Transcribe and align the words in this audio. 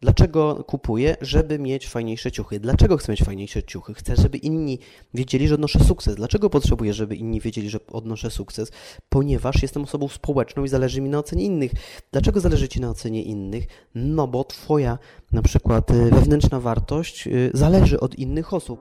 Dlaczego 0.00 0.64
kupuję? 0.66 1.16
Żeby 1.20 1.58
mieć 1.58 1.88
fajniejsze 1.88 2.32
ciuchy. 2.32 2.60
Dlaczego 2.60 2.96
chcę 2.96 3.12
mieć 3.12 3.22
fajniejsze 3.22 3.62
ciuchy? 3.62 3.94
Chcę, 3.94 4.16
żeby 4.16 4.38
inni 4.38 4.78
wiedzieli, 5.14 5.48
że 5.48 5.54
odnoszę 5.54 5.80
sukces. 5.80 6.14
Dlaczego 6.14 6.50
potrzebuję, 6.50 6.94
żeby 6.94 7.16
inni 7.16 7.40
wiedzieli, 7.40 7.70
że 7.70 7.78
odnoszę 7.92 8.30
sukces? 8.30 8.72
Ponieważ 9.08 9.62
jestem 9.62 9.82
osobą 9.82 10.08
społeczną 10.08 10.64
i 10.64 10.68
zależy 10.68 11.00
mi 11.00 11.08
na 11.08 11.18
ocenie 11.18 11.44
innych. 11.44 11.72
Dlaczego 12.12 12.40
zależy 12.40 12.68
Ci 12.68 12.80
na 12.80 12.90
ocenie 12.90 13.22
innych? 13.22 13.66
No 13.94 14.28
bo 14.28 14.44
Twoja 14.44 14.98
na 15.32 15.42
przykład 15.42 15.90
y, 15.90 16.10
wewnętrzna 16.10 16.60
wartość 16.60 17.26
y, 17.26 17.50
zależy 17.54 18.00
od 18.00 18.14
innych 18.14 18.54
osób. 18.54 18.80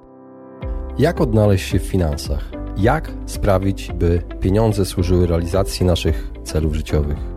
Jak 1.00 1.22
odnaleźć 1.22 1.70
się 1.70 1.80
w 1.80 1.84
finansach? 1.84 2.52
Jak 2.78 3.14
sprawić, 3.26 3.92
by 3.94 4.24
pieniądze 4.42 4.86
służyły 4.86 5.28
realizacji 5.28 5.86
naszych 5.86 6.32
celów 6.44 6.76
życiowych? 6.76 7.37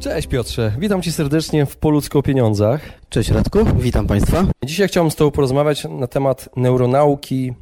Cześć 0.00 0.28
Piotrze, 0.28 0.72
witam 0.78 1.02
Cię 1.02 1.12
serdecznie 1.12 1.66
w 1.66 1.76
Po 1.76 1.90
ludzko 1.90 2.18
o 2.18 2.22
pieniądzach. 2.22 2.80
Cześć 3.08 3.30
Radku, 3.30 3.58
witam 3.78 4.06
Państwa. 4.06 4.44
Dzisiaj 4.64 4.88
chciałbym 4.88 5.10
z 5.10 5.16
Tobą 5.16 5.30
porozmawiać 5.30 5.84
na 5.84 6.06
temat 6.06 6.48
neuronauki 6.56 7.54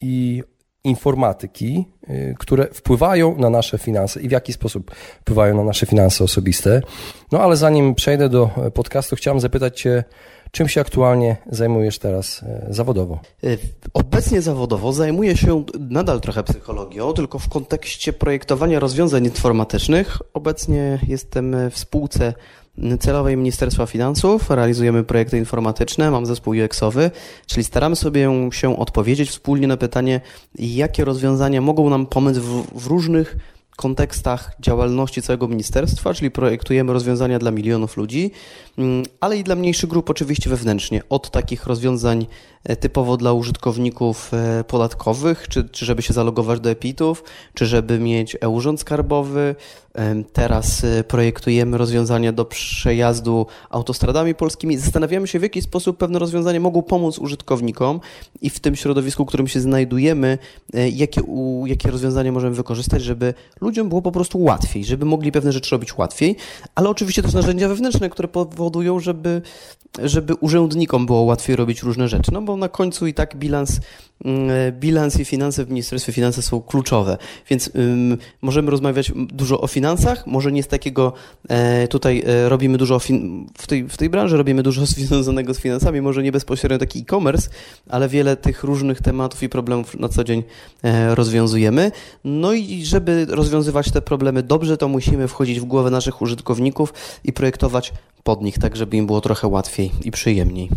i 0.00 0.42
informatyki, 0.84 1.84
y, 2.10 2.34
które 2.38 2.66
wpływają 2.72 3.38
na 3.38 3.50
nasze 3.50 3.78
finanse 3.78 4.20
i 4.20 4.28
w 4.28 4.30
jaki 4.30 4.52
sposób 4.52 4.94
wpływają 5.20 5.56
na 5.56 5.64
nasze 5.64 5.86
finanse 5.86 6.24
osobiste. 6.24 6.82
No 7.32 7.40
ale 7.40 7.56
zanim 7.56 7.94
przejdę 7.94 8.28
do 8.28 8.50
podcastu, 8.74 9.16
chciałem 9.16 9.40
zapytać 9.40 9.80
Cię, 9.80 10.04
czym 10.50 10.68
się 10.68 10.80
aktualnie 10.80 11.36
zajmujesz 11.50 11.98
teraz 11.98 12.42
y, 12.42 12.74
zawodowo? 12.74 13.18
Y, 13.44 13.58
obecnie 13.94 14.42
zawodowo 14.42 14.92
zajmuję 14.92 15.36
się 15.36 15.64
nadal 15.80 16.20
trochę 16.20 16.42
psychologią, 16.42 17.12
tylko 17.12 17.38
w 17.38 17.48
kontekście 17.48 18.12
projektowania 18.12 18.80
rozwiązań 18.80 19.24
informatycznych. 19.24 20.18
Obecnie 20.34 20.98
jestem 21.08 21.70
w 21.70 21.78
spółce 21.78 22.34
celowej 23.00 23.36
Ministerstwa 23.36 23.86
Finansów, 23.86 24.50
realizujemy 24.50 25.04
projekty 25.04 25.38
informatyczne, 25.38 26.10
mam 26.10 26.26
zespół 26.26 26.54
UX-owy, 26.54 27.10
czyli 27.46 27.64
staramy 27.64 27.96
sobie 27.96 28.50
się 28.52 28.78
odpowiedzieć 28.78 29.30
wspólnie 29.30 29.66
na 29.66 29.76
pytanie, 29.76 30.20
jakie 30.58 31.04
rozwiązania 31.04 31.60
mogą 31.60 31.90
nam 31.90 32.06
pomóc 32.06 32.36
w, 32.36 32.62
w 32.74 32.86
różnych 32.86 33.36
kontekstach 33.76 34.56
działalności 34.60 35.22
całego 35.22 35.48
ministerstwa, 35.48 36.14
czyli 36.14 36.30
projektujemy 36.30 36.92
rozwiązania 36.92 37.38
dla 37.38 37.50
milionów 37.50 37.96
ludzi, 37.96 38.30
mm, 38.78 39.04
ale 39.20 39.38
i 39.38 39.44
dla 39.44 39.54
mniejszych 39.54 39.90
grup 39.90 40.10
oczywiście 40.10 40.50
wewnętrznie, 40.50 41.02
od 41.08 41.30
takich 41.30 41.66
rozwiązań 41.66 42.26
e, 42.64 42.76
typowo 42.76 43.16
dla 43.16 43.32
użytkowników 43.32 44.34
e, 44.34 44.64
podatkowych, 44.64 45.48
czy, 45.48 45.68
czy 45.68 45.84
żeby 45.84 46.02
się 46.02 46.12
zalogować 46.12 46.60
do 46.60 46.70
EPIT-ów, 46.70 47.24
czy 47.54 47.66
żeby 47.66 47.98
mieć 47.98 48.36
e-urząd 48.40 48.80
skarbowy. 48.80 49.54
Teraz 50.32 50.84
e, 50.84 51.04
projektujemy 51.04 51.78
rozwiązania 51.78 52.32
do 52.32 52.44
przejazdu 52.44 53.46
autostradami 53.70 54.34
polskimi. 54.34 54.76
Zastanawiamy 54.76 55.28
się, 55.28 55.38
w 55.38 55.42
jaki 55.42 55.62
sposób 55.62 55.98
pewne 55.98 56.18
rozwiązania 56.18 56.60
mogą 56.60 56.82
pomóc 56.82 57.18
użytkownikom 57.18 58.00
i 58.42 58.50
w 58.50 58.60
tym 58.60 58.76
środowisku, 58.76 59.24
w 59.24 59.28
którym 59.28 59.48
się 59.48 59.60
znajdujemy, 59.60 60.38
jakie, 60.92 61.22
jakie 61.64 61.90
rozwiązania 61.90 62.32
możemy 62.32 62.54
wykorzystać, 62.54 63.02
żeby 63.02 63.34
ludziom 63.60 63.88
było 63.88 64.02
po 64.02 64.12
prostu 64.12 64.42
łatwiej, 64.42 64.84
żeby 64.84 65.04
mogli 65.04 65.32
pewne 65.32 65.52
rzeczy 65.52 65.70
robić 65.70 65.98
łatwiej, 65.98 66.36
ale 66.74 66.88
oczywiście 66.88 67.22
też 67.22 67.34
narzędzia 67.34 67.68
wewnętrzne, 67.68 68.10
które 68.10 68.28
powodują, 68.28 69.00
żeby, 69.00 69.42
żeby 70.04 70.34
urzędnikom 70.34 71.06
było 71.06 71.20
łatwiej 71.20 71.56
robić 71.56 71.82
różne 71.82 72.08
rzeczy, 72.08 72.32
no 72.32 72.42
bo 72.42 72.56
na 72.56 72.68
końcu 72.68 73.06
i 73.06 73.14
tak 73.14 73.36
bilans, 73.36 73.80
mm, 74.24 74.50
bilans 74.72 75.20
i 75.20 75.24
finanse 75.24 75.64
w 75.64 75.70
Ministerstwie 75.70 76.12
Finansów 76.12 76.44
są 76.44 76.60
kluczowe, 76.60 77.18
więc 77.50 77.70
um, 77.74 78.16
możemy 78.42 78.70
rozmawiać 78.70 79.12
dużo 79.16 79.60
o 79.60 79.66
finansach, 79.66 80.26
może 80.26 80.52
nie 80.52 80.62
z 80.62 80.66
takiego, 80.66 81.12
e, 81.48 81.88
tutaj 81.88 82.22
e, 82.26 82.48
robimy 82.48 82.78
dużo 82.78 82.98
w, 83.58 83.66
tej, 83.66 83.88
w 83.88 83.96
tej 83.96 84.10
branży 84.10 84.36
robimy 84.36 84.62
dużo 84.62 84.86
związanego 84.96 85.54
z 85.54 85.58
finansami, 85.58 86.00
może 86.00 86.22
nie 86.22 86.32
bezpośrednio 86.32 86.78
taki 86.78 87.00
e-commerce, 87.00 87.48
ale 87.88 88.08
wiele 88.08 88.36
tych 88.36 88.64
różnych 88.64 89.02
tematów 89.02 89.42
i 89.42 89.48
problemów 89.48 89.98
na 89.98 90.08
co 90.08 90.24
dzień 90.24 90.42
e, 90.82 91.14
rozwiązujemy. 91.14 91.92
No 92.24 92.52
i 92.52 92.84
żeby 92.84 93.26
rozwiązywać 93.28 93.90
te 93.90 94.02
problemy 94.02 94.42
dobrze, 94.42 94.76
to 94.76 94.88
musimy 94.88 95.28
wchodzić 95.28 95.60
w 95.60 95.64
głowę 95.64 95.90
naszych 95.90 96.22
użytkowników 96.22 96.94
i 97.24 97.32
projektować 97.32 97.92
pod 98.26 98.42
nich, 98.42 98.58
tak 98.58 98.76
żeby 98.76 98.96
im 98.96 99.06
było 99.06 99.20
trochę 99.20 99.48
łatwiej 99.48 99.85
i 100.04 100.10
przyjemniej. 100.10 100.68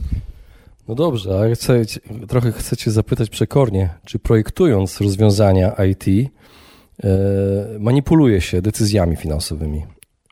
No 0.88 0.96
dobrze, 0.96 1.40
ale 1.40 1.56
chcę, 1.56 1.82
trochę 2.28 2.52
chcę 2.52 2.78
Cię 2.78 2.92
zapytać 2.92 3.30
przekornie, 3.30 3.90
czy 4.06 4.20
projektując 4.20 5.02
rozwiązania 5.02 5.76
IT 5.92 6.06
e, 6.08 7.10
manipuluje 7.80 8.42
się 8.42 8.62
decyzjami 8.62 9.16
finansowymi 9.16 9.86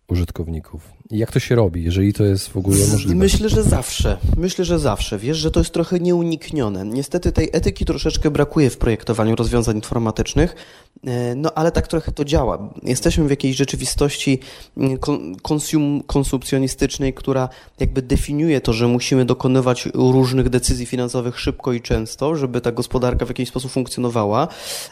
użytkowników? 0.08 0.97
Jak 1.12 1.32
to 1.32 1.40
się 1.40 1.56
robi, 1.56 1.84
jeżeli 1.84 2.14
to 2.14 2.24
jest 2.24 2.48
w 2.48 2.58
ogóle 2.58 2.78
możliwe? 2.92 3.16
Myślę, 3.16 3.50
że 3.50 3.64
zawsze. 3.64 4.18
Myślę, 4.38 4.66
że 4.66 4.80
zawsze. 4.80 5.18
Wiesz, 5.18 5.38
że 5.38 5.52
to 5.52 5.60
jest 5.60 5.74
trochę 5.74 6.00
nieuniknione. 6.00 6.86
Niestety 6.86 7.32
tej 7.32 7.50
etyki 7.54 7.86
troszeczkę 7.86 8.32
brakuje 8.32 8.70
w 8.70 8.78
projektowaniu 8.78 9.36
rozwiązań 9.36 9.76
informatycznych, 9.76 10.56
e, 11.04 11.36
no 11.36 11.54
ale 11.54 11.72
tak 11.72 11.88
trochę 11.88 12.12
to 12.12 12.26
działa. 12.26 12.70
Jesteśmy 12.84 13.28
w 13.28 13.30
jakiejś 13.30 13.56
rzeczywistości 13.56 14.40
mm, 14.78 14.98
konsum, 15.42 16.04
konsumpcjonistycznej, 16.08 17.14
która 17.14 17.50
jakby 17.80 18.02
definiuje 18.02 18.62
to, 18.62 18.74
że 18.74 18.88
musimy 18.88 19.26
dokonywać 19.26 19.90
różnych 19.94 20.50
decyzji 20.50 20.86
finansowych 20.86 21.40
szybko 21.40 21.74
i 21.74 21.82
często, 21.82 22.36
żeby 22.36 22.62
ta 22.62 22.72
gospodarka 22.72 23.26
w 23.26 23.30
jakiś 23.30 23.50
sposób 23.50 23.72
funkcjonowała, 23.72 24.48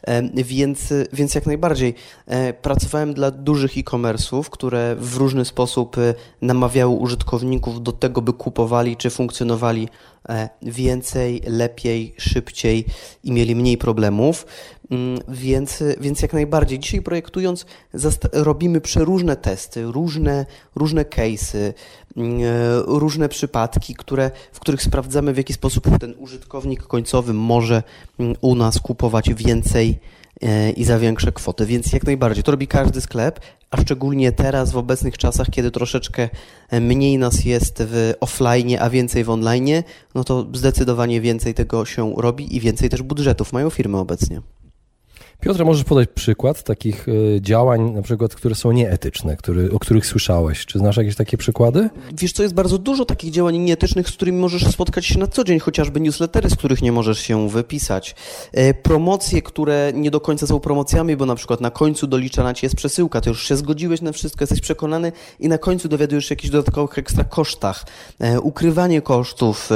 e, 0.07 0.43
więc, 0.43 0.93
więc 1.13 1.35
jak 1.35 1.45
najbardziej. 1.45 1.95
E, 2.27 2.53
pracowałem 2.53 3.13
dla 3.13 3.31
dużych 3.31 3.77
e-commerce'ów, 3.77 4.49
które 4.49 4.95
w 4.99 5.17
różny 5.17 5.45
sposób 5.45 6.04
namawiały 6.41 6.95
użytkowników 6.95 7.83
do 7.83 7.91
tego, 7.91 8.21
by 8.21 8.33
kupowali 8.33 8.97
czy 8.97 9.09
funkcjonowali 9.09 9.89
e, 10.29 10.49
więcej, 10.61 11.41
lepiej, 11.47 12.15
szybciej 12.17 12.85
i 13.23 13.31
mieli 13.31 13.55
mniej 13.55 13.77
problemów. 13.77 14.45
Mm, 14.91 15.19
więc, 15.27 15.83
więc 15.99 16.21
jak 16.21 16.33
najbardziej. 16.33 16.79
Dzisiaj 16.79 17.01
projektując, 17.01 17.65
robimy 18.31 18.81
przeróżne 18.81 19.35
testy, 19.35 19.83
różne, 19.83 20.45
różne 20.75 21.03
case'y, 21.03 21.73
mm, 22.17 22.39
e, 22.41 22.43
różne 22.85 23.29
przypadki, 23.29 23.95
które, 23.95 24.31
w 24.51 24.59
których 24.59 24.81
sprawdzamy, 24.81 25.33
w 25.33 25.37
jaki 25.37 25.53
sposób 25.53 25.87
ten 25.99 26.15
użytkownik 26.17 26.83
końcowy 26.83 27.33
może 27.33 27.83
mm, 28.19 28.35
u 28.41 28.55
nas 28.55 28.79
kupować 28.79 29.33
więcej 29.33 29.99
i 30.75 30.83
za 30.83 30.99
większe 30.99 31.31
kwoty. 31.31 31.65
Więc 31.65 31.93
jak 31.93 32.03
najbardziej. 32.03 32.43
To 32.43 32.51
robi 32.51 32.67
każdy 32.67 33.01
sklep, 33.01 33.39
a 33.71 33.81
szczególnie 33.81 34.31
teraz 34.31 34.71
w 34.71 34.77
obecnych 34.77 35.17
czasach, 35.17 35.47
kiedy 35.51 35.71
troszeczkę 35.71 36.29
mniej 36.71 37.17
nas 37.17 37.45
jest 37.45 37.83
w 37.85 38.13
offline, 38.19 38.77
a 38.79 38.89
więcej 38.89 39.23
w 39.23 39.29
online, 39.29 39.83
no 40.15 40.23
to 40.23 40.47
zdecydowanie 40.53 41.21
więcej 41.21 41.53
tego 41.53 41.85
się 41.85 42.13
robi 42.17 42.55
i 42.55 42.59
więcej 42.59 42.89
też 42.89 43.01
budżetów 43.01 43.53
mają 43.53 43.69
firmy 43.69 43.97
obecnie. 43.97 44.41
Piotr, 45.45 45.65
możesz 45.65 45.83
podać 45.83 46.09
przykład 46.15 46.63
takich 46.63 47.07
e, 47.09 47.41
działań, 47.41 47.91
na 47.91 48.01
przykład, 48.01 48.35
które 48.35 48.55
są 48.55 48.71
nieetyczne, 48.71 49.37
który, 49.37 49.71
o 49.71 49.79
których 49.79 50.05
słyszałeś? 50.05 50.65
Czy 50.65 50.79
znasz 50.79 50.97
jakieś 50.97 51.15
takie 51.15 51.37
przykłady? 51.37 51.89
Wiesz 52.13 52.31
co, 52.31 52.43
jest 52.43 52.55
bardzo 52.55 52.77
dużo 52.77 53.05
takich 53.05 53.31
działań 53.31 53.57
nieetycznych, 53.57 54.09
z 54.09 54.11
którymi 54.11 54.37
możesz 54.37 54.67
spotkać 54.67 55.05
się 55.05 55.19
na 55.19 55.27
co 55.27 55.43
dzień, 55.43 55.59
chociażby 55.59 55.99
newslettery, 55.99 56.49
z 56.49 56.55
których 56.55 56.81
nie 56.81 56.91
możesz 56.91 57.19
się 57.19 57.49
wypisać. 57.49 58.15
E, 58.51 58.73
promocje, 58.73 59.41
które 59.41 59.91
nie 59.93 60.11
do 60.11 60.19
końca 60.19 60.47
są 60.47 60.59
promocjami, 60.59 61.17
bo 61.17 61.25
na 61.25 61.35
przykład 61.35 61.61
na 61.61 61.71
końcu 61.71 62.07
doliczana 62.07 62.53
ci 62.53 62.65
jest 62.65 62.75
przesyłka, 62.75 63.21
ty 63.21 63.29
już 63.29 63.47
się 63.47 63.55
zgodziłeś 63.55 64.01
na 64.01 64.11
wszystko, 64.11 64.43
jesteś 64.43 64.61
przekonany 64.61 65.11
i 65.39 65.47
na 65.47 65.57
końcu 65.57 65.87
dowiadujesz 65.87 66.25
się 66.25 66.33
o 66.33 66.35
jakichś 66.35 66.51
dodatkowych 66.51 66.97
ekstra 66.97 67.23
kosztach. 67.23 67.85
E, 68.19 68.39
ukrywanie 68.39 69.01
kosztów 69.01 69.69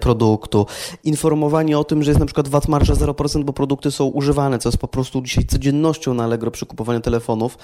produktu, 0.00 0.66
informowanie 1.04 1.78
o 1.78 1.84
tym, 1.84 2.02
że 2.02 2.10
jest 2.10 2.20
na 2.20 2.26
przykład 2.26 2.48
VAT 2.48 2.68
marża 2.68 2.94
0%, 2.94 3.44
bo 3.44 3.52
produkty 3.52 3.90
są 3.90 4.04
używane, 4.04 4.58
co 4.58 4.68
jest 4.68 4.78
po 4.78 4.88
prostu 4.88 5.07
dzisiaj 5.22 5.44
codziennością 5.46 6.14
na 6.14 6.24
Allegro 6.24 6.50
przy 6.50 6.66
kupowaniu 6.66 7.00
telefonów. 7.00 7.58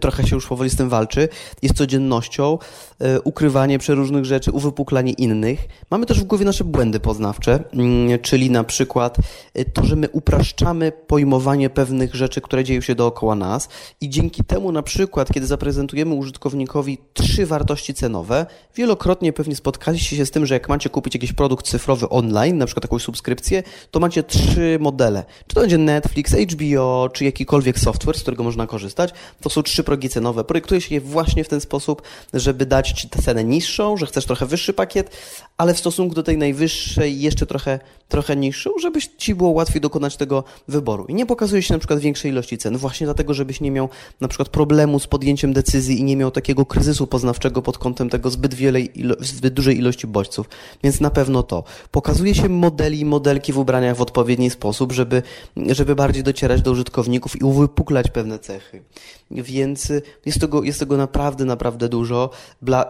Trochę 0.00 0.26
się 0.26 0.36
już 0.36 0.46
powoli 0.46 0.70
z 0.70 0.76
tym 0.76 0.88
walczy. 0.88 1.28
Jest 1.62 1.76
codziennością 1.76 2.58
e, 2.98 3.20
ukrywanie 3.20 3.78
przeróżnych 3.78 4.24
rzeczy, 4.24 4.52
uwypuklanie 4.52 5.12
innych. 5.12 5.68
Mamy 5.90 6.06
też 6.06 6.20
w 6.20 6.24
głowie 6.24 6.44
nasze 6.44 6.64
błędy 6.64 7.00
poznawcze, 7.00 7.64
mm, 7.72 8.18
czyli 8.18 8.50
na 8.50 8.64
przykład 8.64 9.16
e, 9.54 9.64
to, 9.64 9.84
że 9.84 9.96
my 9.96 10.08
upraszczamy 10.08 10.92
pojmowanie 11.06 11.70
pewnych 11.70 12.14
rzeczy, 12.14 12.40
które 12.40 12.64
dzieją 12.64 12.80
się 12.80 12.94
dookoła 12.94 13.34
nas 13.34 13.68
i 14.00 14.08
dzięki 14.08 14.44
temu 14.44 14.72
na 14.72 14.82
przykład, 14.82 15.32
kiedy 15.32 15.46
zaprezentujemy 15.46 16.14
użytkownikowi 16.14 16.98
trzy 17.12 17.46
wartości 17.46 17.94
cenowe, 17.94 18.46
wielokrotnie 18.74 19.32
pewnie 19.32 19.56
spotkaliście 19.56 20.16
się 20.16 20.26
z 20.26 20.30
tym, 20.30 20.46
że 20.46 20.54
jak 20.54 20.68
macie 20.68 20.90
kupić 20.90 21.14
jakiś 21.14 21.32
produkt 21.32 21.66
cyfrowy 21.66 22.08
online, 22.08 22.58
na 22.58 22.66
przykład 22.66 22.84
jakąś 22.84 23.02
subskrypcję, 23.02 23.62
to 23.90 24.00
macie 24.00 24.22
trzy 24.22 24.78
modele. 24.80 25.24
Czy 25.46 25.54
to 25.54 25.60
będzie 25.60 25.78
Netflix, 25.78 26.34
HBO, 26.46 27.08
czy 27.12 27.24
jakikolwiek 27.24 27.78
software, 27.78 28.18
z 28.18 28.22
którego 28.22 28.44
można 28.44 28.66
korzystać. 28.66 29.10
To 29.40 29.50
są 29.50 29.62
trzy 29.62 29.84
progi 29.84 30.08
cenowe. 30.08 30.44
Projektuje 30.44 30.80
się 30.80 30.94
je 30.94 31.00
właśnie 31.00 31.44
w 31.44 31.48
ten 31.48 31.60
sposób, 31.60 32.02
żeby 32.34 32.66
dać 32.66 32.90
Ci 32.92 33.08
cenę 33.08 33.44
niższą, 33.44 33.96
że 33.96 34.06
chcesz 34.06 34.24
trochę 34.24 34.46
wyższy 34.46 34.72
pakiet, 34.72 35.16
ale 35.56 35.74
w 35.74 35.78
stosunku 35.78 36.14
do 36.14 36.22
tej 36.22 36.38
najwyższej 36.38 37.20
jeszcze 37.20 37.46
trochę, 37.46 37.78
trochę 38.08 38.36
niższą, 38.36 38.70
żebyś 38.80 39.10
Ci 39.18 39.34
było 39.34 39.50
łatwiej 39.50 39.80
dokonać 39.80 40.16
tego 40.16 40.44
wyboru. 40.68 41.06
I 41.06 41.14
nie 41.14 41.26
pokazuje 41.26 41.62
się 41.62 41.74
na 41.74 41.78
przykład 41.78 41.98
większej 41.98 42.30
ilości 42.30 42.58
cen, 42.58 42.76
właśnie 42.76 43.06
dlatego, 43.06 43.34
żebyś 43.34 43.60
nie 43.60 43.70
miał 43.70 43.88
na 44.20 44.28
przykład 44.28 44.48
problemu 44.48 44.98
z 44.98 45.06
podjęciem 45.06 45.52
decyzji 45.52 46.00
i 46.00 46.04
nie 46.04 46.16
miał 46.16 46.30
takiego 46.30 46.66
kryzysu 46.66 47.06
poznawczego 47.06 47.62
pod 47.62 47.78
kątem 47.78 48.10
tego 48.10 48.30
zbyt, 48.30 48.54
wiele, 48.54 48.80
zbyt 49.20 49.54
dużej 49.54 49.78
ilości 49.78 50.06
bodźców. 50.06 50.48
Więc 50.82 51.00
na 51.00 51.10
pewno 51.10 51.42
to. 51.42 51.64
Pokazuje 51.90 52.34
się 52.34 52.48
modeli 52.48 53.00
i 53.00 53.04
modelki 53.04 53.52
w 53.52 53.58
ubraniach 53.58 53.96
w 53.96 54.02
odpowiedni 54.02 54.50
sposób, 54.50 54.92
żeby, 54.92 55.22
żeby 55.56 55.94
bardziej 55.94 56.22
docierać 56.32 56.62
do 56.62 56.70
użytkowników 56.70 57.40
i 57.40 57.44
uwypuklać 57.44 58.10
pewne 58.10 58.38
cechy. 58.38 58.82
Więc 59.30 59.92
jest 60.26 60.40
tego, 60.40 60.62
jest 60.62 60.80
tego 60.80 60.96
naprawdę, 60.96 61.44
naprawdę 61.44 61.88
dużo. 61.88 62.30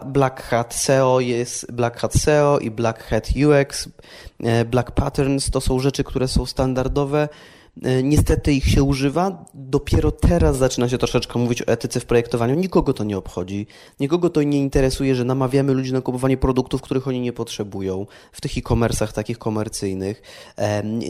Black 0.05 0.41
Hat 0.41 0.73
SEO 0.73 1.19
jest 1.19 1.71
Black 1.71 1.99
Hat 1.99 2.13
SEO 2.13 2.59
i 2.59 2.71
Black 2.71 3.03
Hat 3.03 3.29
UX, 3.29 3.89
e, 4.43 4.65
Black 4.65 4.91
Patterns 4.91 5.51
to 5.51 5.61
są 5.61 5.79
rzeczy, 5.79 6.03
które 6.03 6.27
są 6.27 6.45
standardowe. 6.45 7.29
E, 7.83 8.03
niestety 8.03 8.53
ich 8.53 8.65
się 8.67 8.83
używa. 8.83 9.45
Dopiero 9.53 10.11
teraz 10.11 10.57
zaczyna 10.57 10.89
się 10.89 10.97
troszeczkę 10.97 11.39
mówić 11.39 11.61
o 11.61 11.67
etyce 11.67 11.99
w 11.99 12.05
projektowaniu. 12.05 12.55
Nikogo 12.55 12.93
to 12.93 13.03
nie 13.03 13.17
obchodzi. 13.17 13.67
Nikogo 13.99 14.29
to 14.29 14.43
nie 14.43 14.59
interesuje, 14.59 15.15
że 15.15 15.25
namawiamy 15.25 15.73
ludzi 15.73 15.93
na 15.93 16.01
kupowanie 16.01 16.37
produktów, 16.37 16.81
których 16.81 17.07
oni 17.07 17.21
nie 17.21 17.33
potrzebują 17.33 18.05
w 18.31 18.41
tych 18.41 18.57
e-commerce'ach 18.57 19.11
takich 19.11 19.37
komercyjnych. 19.37 20.21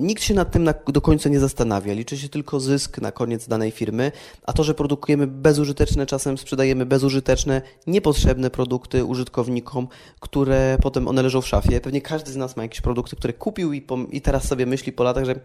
Nikt 0.01 0.23
się 0.23 0.33
nad 0.33 0.51
tym 0.51 0.69
do 0.87 1.01
końca 1.01 1.29
nie 1.29 1.39
zastanawia. 1.39 1.93
Liczy 1.93 2.17
się 2.17 2.29
tylko 2.29 2.59
zysk 2.59 3.01
na 3.01 3.11
koniec 3.11 3.47
danej 3.47 3.71
firmy, 3.71 4.11
a 4.43 4.53
to, 4.53 4.63
że 4.63 4.73
produkujemy 4.73 5.27
bezużyteczne, 5.27 6.05
czasem 6.05 6.37
sprzedajemy 6.37 6.85
bezużyteczne, 6.85 7.61
niepotrzebne 7.87 8.49
produkty 8.49 9.05
użytkownikom, 9.05 9.87
które 10.19 10.77
potem 10.81 11.07
one 11.07 11.23
leżą 11.23 11.41
w 11.41 11.47
szafie. 11.47 11.81
Pewnie 11.81 12.01
każdy 12.01 12.31
z 12.31 12.35
nas 12.35 12.57
ma 12.57 12.63
jakieś 12.63 12.81
produkty, 12.81 13.15
które 13.15 13.33
kupił 13.33 13.73
i, 13.73 13.85
i 14.11 14.21
teraz 14.21 14.47
sobie 14.47 14.65
myśli 14.65 14.91
po 14.91 15.03
latach, 15.03 15.25
że 15.25 15.35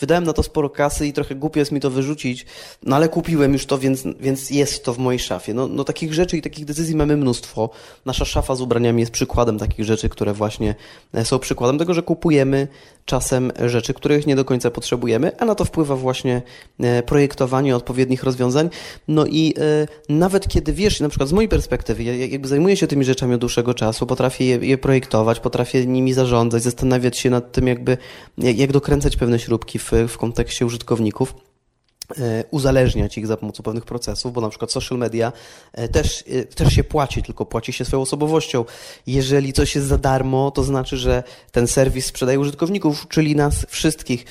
wydałem 0.00 0.24
na 0.24 0.32
to 0.32 0.42
sporo 0.42 0.70
kasy 0.70 1.06
i 1.06 1.12
trochę 1.12 1.34
głupio 1.34 1.60
jest 1.60 1.72
mi 1.72 1.80
to 1.80 1.90
wyrzucić, 1.90 2.46
no 2.82 2.96
ale 2.96 3.08
kupiłem 3.08 3.52
już 3.52 3.66
to, 3.66 3.78
więc, 3.78 4.04
więc 4.20 4.50
jest 4.50 4.84
to 4.84 4.94
w 4.94 4.98
mojej 4.98 5.18
szafie. 5.18 5.54
No, 5.54 5.68
no 5.68 5.84
takich 5.84 6.14
rzeczy 6.14 6.36
i 6.36 6.42
takich 6.42 6.64
decyzji 6.64 6.96
mamy 6.96 7.16
mnóstwo. 7.16 7.70
Nasza 8.06 8.24
szafa 8.24 8.54
z 8.54 8.60
ubraniami 8.60 9.00
jest 9.00 9.12
przykładem 9.12 9.58
takich 9.58 9.84
rzeczy, 9.84 10.08
które 10.08 10.32
właśnie 10.32 10.74
e, 11.14 11.24
są 11.24 11.38
przykładem 11.38 11.78
tego, 11.78 11.94
że 11.94 12.02
kupujemy 12.02 12.68
czasem 13.04 13.52
rzeczy, 13.64 13.94
których 13.94 14.26
nie 14.26 14.36
do 14.36 14.44
końca 14.44 14.70
potrzebujemy, 14.70 15.38
a 15.38 15.44
na 15.44 15.54
to 15.54 15.64
wpływa 15.64 15.96
właśnie 15.96 16.42
e, 16.80 17.02
projektowanie 17.02 17.76
odpowiednich 17.76 18.22
rozwiązań. 18.22 18.70
No 19.08 19.26
i 19.26 19.54
e, 19.58 20.12
nawet 20.12 20.48
kiedy 20.48 20.72
wiesz, 20.72 21.00
na 21.00 21.08
przykład 21.08 21.28
z 21.28 21.32
mojej 21.32 21.48
perspektywy, 21.48 22.02
ja 22.02 22.14
jakby 22.14 22.48
zajmuję 22.48 22.76
się 22.76 22.86
tymi 22.86 23.04
rzeczami 23.04 23.34
od 23.34 23.40
dłuższego 23.40 23.74
czasu, 23.74 24.06
potrafię 24.06 24.44
je, 24.44 24.56
je 24.56 24.78
projektować, 24.78 25.40
potrafię 25.40 25.86
nimi 25.86 26.12
zarządzać, 26.12 26.62
zastanawiać 26.62 27.18
się 27.18 27.30
nad 27.30 27.52
tym, 27.52 27.66
jakby 27.66 27.98
jak, 28.38 28.72
dokręcać 28.72 29.16
pewne 29.16 29.38
śrubki 29.38 29.78
w, 29.90 30.08
w 30.08 30.18
kontekście 30.18 30.66
użytkowników. 30.66 31.34
E, 32.18 32.44
uzależniać 32.50 33.18
ich 33.18 33.26
za 33.26 33.36
pomocą 33.36 33.62
pewnych 33.62 33.84
procesów, 33.84 34.32
bo 34.32 34.40
na 34.40 34.48
przykład 34.48 34.72
social 34.72 34.98
media 34.98 35.32
e, 35.72 35.88
też, 35.88 36.24
e, 36.28 36.44
też 36.44 36.72
się 36.72 36.84
płaci, 36.84 37.22
tylko 37.22 37.46
płaci 37.46 37.72
się 37.72 37.84
swoją 37.84 38.02
osobowością. 38.02 38.64
Jeżeli 39.06 39.52
coś 39.52 39.74
jest 39.74 39.86
za 39.86 39.98
darmo, 39.98 40.50
to 40.50 40.62
znaczy, 40.62 40.96
że 40.96 41.22
ten 41.52 41.66
serwis 41.66 42.06
sprzedaje 42.06 42.40
użytkowników, 42.40 43.06
czyli 43.08 43.36
nas 43.36 43.66
wszystkich. 43.68 44.24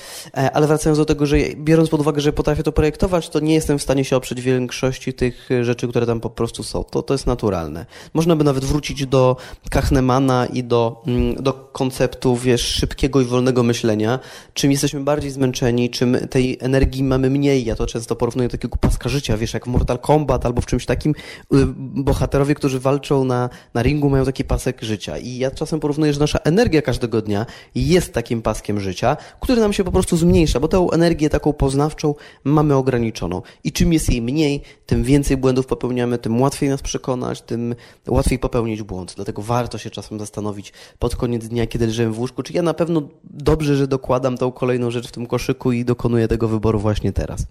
Ale 0.52 0.66
wracając 0.66 0.98
do 0.98 1.04
tego, 1.04 1.26
że 1.26 1.36
biorąc 1.56 1.88
pod 1.88 2.00
uwagę, 2.00 2.20
że 2.20 2.32
potrafię 2.32 2.62
to 2.62 2.72
projektować, 2.72 3.28
to 3.28 3.40
nie 3.40 3.54
jestem 3.54 3.78
w 3.78 3.82
stanie 3.82 4.04
się 4.04 4.16
oprzeć 4.16 4.40
większości 4.40 5.12
tych 5.14 5.48
rzeczy, 5.62 5.88
które 5.88 6.06
tam 6.06 6.20
po 6.20 6.30
prostu 6.30 6.62
są. 6.62 6.84
To, 6.84 7.02
to 7.02 7.14
jest 7.14 7.26
naturalne. 7.26 7.86
Można 8.14 8.36
by 8.36 8.44
nawet 8.44 8.64
wrócić 8.64 9.06
do 9.06 9.36
Kahnemana 9.70 10.46
i 10.46 10.64
do, 10.64 11.02
mm, 11.06 11.34
do 11.34 11.52
konceptu, 11.52 12.36
wiesz, 12.36 12.66
szybkiego 12.66 13.20
i 13.20 13.24
wolnego 13.24 13.62
myślenia. 13.62 14.18
Czym 14.54 14.70
jesteśmy 14.70 15.00
bardziej 15.00 15.30
zmęczeni, 15.30 15.90
czym 15.90 16.16
tej 16.30 16.58
energii 16.60 17.02
mamy 17.02 17.30
mniej, 17.30 17.65
ja 17.66 17.74
to 17.76 17.86
często 17.86 18.16
porównuję 18.16 18.48
do 18.48 18.52
takiego 18.52 18.76
paska 18.76 19.08
życia, 19.08 19.36
wiesz, 19.36 19.54
jak 19.54 19.64
w 19.64 19.68
Mortal 19.68 19.98
Kombat 19.98 20.46
albo 20.46 20.60
w 20.60 20.66
czymś 20.66 20.86
takim. 20.86 21.12
Y, 21.12 21.66
bohaterowie, 21.76 22.54
którzy 22.54 22.80
walczą 22.80 23.24
na, 23.24 23.50
na 23.74 23.82
ringu, 23.82 24.10
mają 24.10 24.24
taki 24.24 24.44
pasek 24.44 24.82
życia. 24.82 25.18
I 25.18 25.38
ja 25.38 25.50
czasem 25.50 25.80
porównuję, 25.80 26.12
że 26.12 26.20
nasza 26.20 26.38
energia 26.38 26.82
każdego 26.82 27.22
dnia 27.22 27.46
jest 27.74 28.12
takim 28.12 28.42
paskiem 28.42 28.80
życia, 28.80 29.16
który 29.40 29.60
nam 29.60 29.72
się 29.72 29.84
po 29.84 29.92
prostu 29.92 30.16
zmniejsza, 30.16 30.60
bo 30.60 30.68
tę 30.68 30.86
energię 30.92 31.30
taką 31.30 31.52
poznawczą 31.52 32.14
mamy 32.44 32.74
ograniczoną. 32.74 33.42
I 33.64 33.72
czym 33.72 33.92
jest 33.92 34.10
jej 34.10 34.22
mniej, 34.22 34.62
tym 34.86 35.04
więcej 35.04 35.36
błędów 35.36 35.66
popełniamy, 35.66 36.18
tym 36.18 36.40
łatwiej 36.40 36.68
nas 36.68 36.82
przekonać, 36.82 37.42
tym 37.42 37.74
łatwiej 38.08 38.38
popełnić 38.38 38.82
błąd. 38.82 39.12
Dlatego 39.16 39.42
warto 39.42 39.78
się 39.78 39.90
czasem 39.90 40.18
zastanowić 40.18 40.72
pod 40.98 41.16
koniec 41.16 41.48
dnia, 41.48 41.66
kiedy 41.66 41.86
leżymy 41.86 42.12
w 42.12 42.18
łóżku, 42.18 42.42
czy 42.42 42.52
ja 42.52 42.62
na 42.62 42.74
pewno 42.74 43.02
dobrze, 43.24 43.76
że 43.76 43.88
dokładam 43.88 44.38
tą 44.38 44.52
kolejną 44.52 44.90
rzecz 44.90 45.08
w 45.08 45.12
tym 45.12 45.26
koszyku 45.26 45.72
i 45.72 45.84
dokonuję 45.84 46.28
tego 46.28 46.48
wyboru 46.48 46.78
właśnie 46.78 47.12
teraz. 47.12 47.46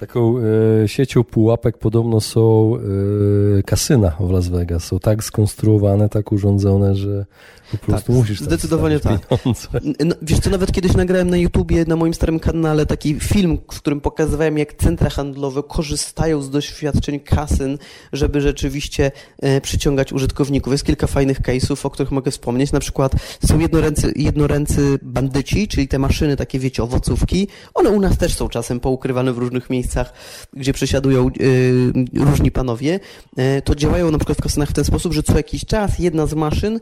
Taką 0.00 0.34
e, 0.38 0.88
siecią 0.88 1.24
pułapek 1.24 1.78
podobno 1.78 2.20
są 2.20 2.72
e, 3.58 3.62
kasyna 3.62 4.10
w 4.20 4.30
Las 4.30 4.48
Vegas. 4.48 4.84
Są 4.84 4.98
tak 4.98 5.24
skonstruowane, 5.24 6.08
tak 6.08 6.32
urządzone, 6.32 6.94
że 6.94 7.26
po 7.70 7.78
prostu 7.78 8.12
tak, 8.12 8.16
musisz 8.16 8.40
Zdecydowanie 8.40 9.00
tak. 9.00 9.20
No, 10.04 10.14
wiesz 10.22 10.40
co, 10.40 10.50
nawet 10.50 10.72
kiedyś 10.72 10.94
nagrałem 10.94 11.30
na 11.30 11.36
YouTubie, 11.36 11.84
na 11.84 11.96
moim 11.96 12.14
starym 12.14 12.40
kanale 12.40 12.86
taki 12.86 13.20
film, 13.20 13.58
w 13.72 13.78
którym 13.78 14.00
pokazywałem, 14.00 14.58
jak 14.58 14.74
centra 14.74 15.10
handlowe 15.10 15.62
korzystają 15.62 16.42
z 16.42 16.50
doświadczeń 16.50 17.20
kasyn, 17.20 17.78
żeby 18.12 18.40
rzeczywiście 18.40 19.12
e, 19.38 19.60
przyciągać 19.60 20.12
użytkowników. 20.12 20.72
Jest 20.72 20.84
kilka 20.84 21.06
fajnych 21.06 21.40
case'ów, 21.40 21.86
o 21.86 21.90
których 21.90 22.12
mogę 22.12 22.30
wspomnieć. 22.30 22.72
Na 22.72 22.80
przykład 22.80 23.12
są 23.46 23.58
jednoręcy, 23.58 24.12
jednoręcy 24.16 24.98
bandyci, 25.02 25.68
czyli 25.68 25.88
te 25.88 25.98
maszyny, 25.98 26.36
takie 26.36 26.58
wiecie, 26.58 26.82
owocówki. 26.82 27.48
One 27.74 27.90
u 27.90 28.00
nas 28.00 28.18
też 28.18 28.34
są 28.34 28.48
czasem 28.48 28.80
poukrywane 28.80 29.32
w 29.32 29.38
różnych 29.38 29.70
miejscach, 29.70 30.12
gdzie 30.52 30.72
przesiadują 30.72 31.26
e, 31.26 31.30
różni 32.24 32.50
panowie. 32.50 33.00
E, 33.36 33.62
to 33.62 33.74
działają 33.74 34.10
na 34.10 34.18
przykład 34.18 34.38
w 34.38 34.42
kasynach 34.42 34.68
w 34.68 34.72
ten 34.72 34.84
sposób, 34.84 35.12
że 35.12 35.22
co 35.22 35.36
jakiś 35.36 35.64
czas 35.64 35.98
jedna 35.98 36.26
z 36.26 36.34
maszyn 36.34 36.80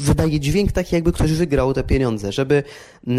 wydaje 0.00 0.40
dźwięk 0.40 0.72
taki, 0.72 0.94
jakby 0.94 1.12
ktoś 1.12 1.32
wygrał 1.32 1.74
te 1.74 1.84
pieniądze, 1.84 2.32
żeby 2.32 2.62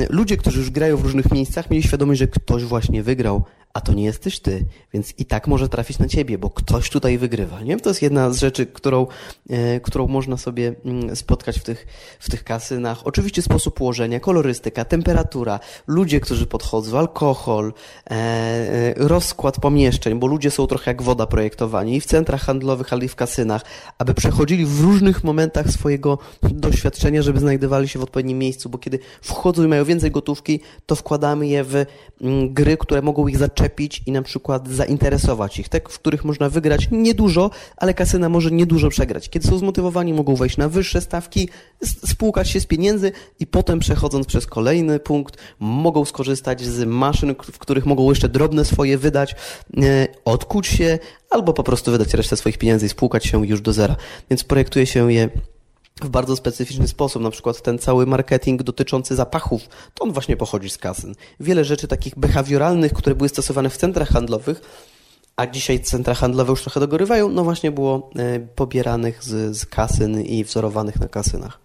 ludzie, 0.10 0.38
którzy 0.38 0.60
już 0.60 0.72
grają 0.72 0.98
w 0.98 1.04
różnych 1.04 1.32
miejscach, 1.32 1.70
mieli 1.70 1.84
świadomość, 1.84 2.20
że 2.20 2.28
ktoś 2.28 2.64
właśnie 2.64 3.04
wygrał, 3.04 3.44
a 3.74 3.82
to 3.82 3.94
nie 3.94 4.04
jesteś 4.04 4.40
ty, 4.40 4.66
więc 4.94 5.14
i 5.18 5.26
tak 5.26 5.48
może 5.48 5.70
trafić 5.70 6.00
na 6.00 6.08
ciebie, 6.08 6.38
bo 6.38 6.50
ktoś 6.50 6.90
tutaj 6.90 7.18
wygrywa. 7.18 7.62
Nie? 7.62 7.78
To 7.78 7.90
jest 7.90 8.02
jedna 8.02 8.30
z 8.30 8.40
rzeczy, 8.40 8.66
którą, 8.66 9.08
e, 9.50 9.80
którą 9.80 10.08
można 10.08 10.38
sobie 10.38 10.76
mm, 10.86 11.16
spotkać 11.16 11.60
w 11.60 11.64
tych, 11.64 11.88
w 12.20 12.30
tych 12.32 12.44
kasynach. 12.44 12.98
Oczywiście 13.04 13.42
sposób 13.42 13.82
ułożenia, 13.82 14.20
kolorystyka, 14.20 14.86
temperatura, 14.86 15.60
ludzie, 15.88 16.20
którzy 16.20 16.46
podchodzą, 16.46 17.00
alkohol, 17.00 17.74
e, 18.06 18.12
e, 18.12 18.94
rozkład 18.98 19.60
pomieszczeń, 19.60 20.20
bo 20.20 20.28
ludzie 20.28 20.52
są 20.52 20.68
trochę 20.68 20.92
jak 20.92 21.02
woda 21.02 21.28
projektowani 21.28 21.96
i 21.96 22.02
w 22.02 22.06
centrach 22.06 22.42
handlowych, 22.42 22.94
ale 22.94 23.06
i 23.06 23.08
w 23.08 23.16
kasynach, 23.16 23.62
aby 23.98 24.14
przechodzili 24.14 24.66
w 24.66 24.82
różnych 24.82 25.24
momentach 25.24 25.70
swojego 25.70 26.18
doświadczenia, 26.44 27.22
żeby 27.22 27.40
znajdowali 27.40 27.88
się 27.88 28.00
w 28.00 28.04
odpowiednim 28.04 28.40
miejscu, 28.40 28.70
bo 28.70 28.78
kiedy 28.78 29.00
wchodzą 29.22 29.64
i 29.64 29.68
mają 29.74 29.86
więcej 29.86 30.12
gotówki, 30.12 30.60
to 30.86 30.96
wkładamy 30.96 31.48
je 31.48 31.64
w 31.64 31.76
mm, 32.22 32.54
gry, 32.54 32.78
które 32.78 33.02
mogą 33.02 33.28
ich 33.28 33.38
zaczepić 33.38 34.04
i 34.06 34.12
na 34.12 34.22
przykład 34.22 34.70
zainteresować 34.70 35.60
ich, 35.60 35.70
tak, 35.70 35.90
w 35.90 36.00
których 36.00 36.26
można 36.26 36.50
wygrać 36.50 36.88
niedużo, 36.92 37.50
ale 37.78 37.94
kasyna 37.94 38.30
może 38.30 38.52
niedużo 38.52 38.90
przegrać. 38.90 39.30
Kiedy 39.30 39.48
są 39.48 39.58
zmotywowani, 39.58 40.14
mogą 40.14 40.36
wejść 40.36 40.58
na 40.58 40.70
wyższe 40.70 41.02
stawki, 41.02 41.50
spłukać 41.84 42.50
się 42.50 42.60
z 42.60 42.66
pieniędzy 42.66 43.12
i 43.40 43.48
potem 43.48 43.80
przechodząc 43.80 44.28
przez 44.28 44.46
kolejny 44.46 45.00
punkt, 45.00 45.38
mogą 45.60 46.06
skorzystać 46.06 46.62
z 46.62 46.88
maszyn, 46.88 47.36
w 47.54 47.60
których 47.60 47.86
mogą 47.86 48.10
jeszcze 48.10 48.30
drobne 48.30 48.66
swoje 48.66 48.98
wydać, 48.98 49.36
e, 49.78 50.08
odkuć 50.26 50.68
się 50.68 51.00
albo 51.30 51.54
po 51.54 51.64
prostu 51.64 51.92
wydać 51.92 52.14
resztę 52.14 52.38
swoich 52.38 52.58
pieniędzy 52.58 52.86
i 52.86 52.90
spłukać 52.90 53.26
się 53.26 53.48
już 53.48 53.62
do 53.62 53.74
zera. 53.74 53.96
Więc 54.30 54.44
projektuje 54.44 54.86
się 54.86 55.14
je 55.14 55.30
w 56.02 56.10
bardzo 56.10 56.36
specyficzny 56.36 56.88
sposób. 56.88 57.22
Na 57.22 57.32
przykład 57.32 57.62
ten 57.62 57.80
cały 57.80 58.06
marketing 58.06 58.64
dotyczący 58.64 59.16
zapachów, 59.16 59.62
to 59.94 60.04
on 60.04 60.12
właśnie 60.12 60.38
pochodzi 60.38 60.70
z 60.70 60.78
kasyn. 60.78 61.16
Wiele 61.40 61.66
rzeczy 61.66 61.88
takich 61.88 62.16
behawioralnych, 62.20 62.94
które 62.94 63.16
były 63.16 63.30
stosowane 63.30 63.70
w 63.70 63.78
centrach 63.78 64.10
handlowych, 64.10 64.62
a 65.36 65.48
dzisiaj 65.48 65.80
centra 65.80 66.14
handlowe 66.14 66.50
już 66.52 66.62
trochę 66.62 66.80
dogorywają, 66.80 67.30
no 67.30 67.44
właśnie 67.44 67.72
było 67.72 68.10
e, 68.16 68.40
pobieranych 68.40 69.24
z, 69.24 69.58
z 69.58 69.66
kasyn 69.66 70.22
i 70.22 70.44
wzorowanych 70.44 71.00
na 71.00 71.08
kasynach. 71.08 71.60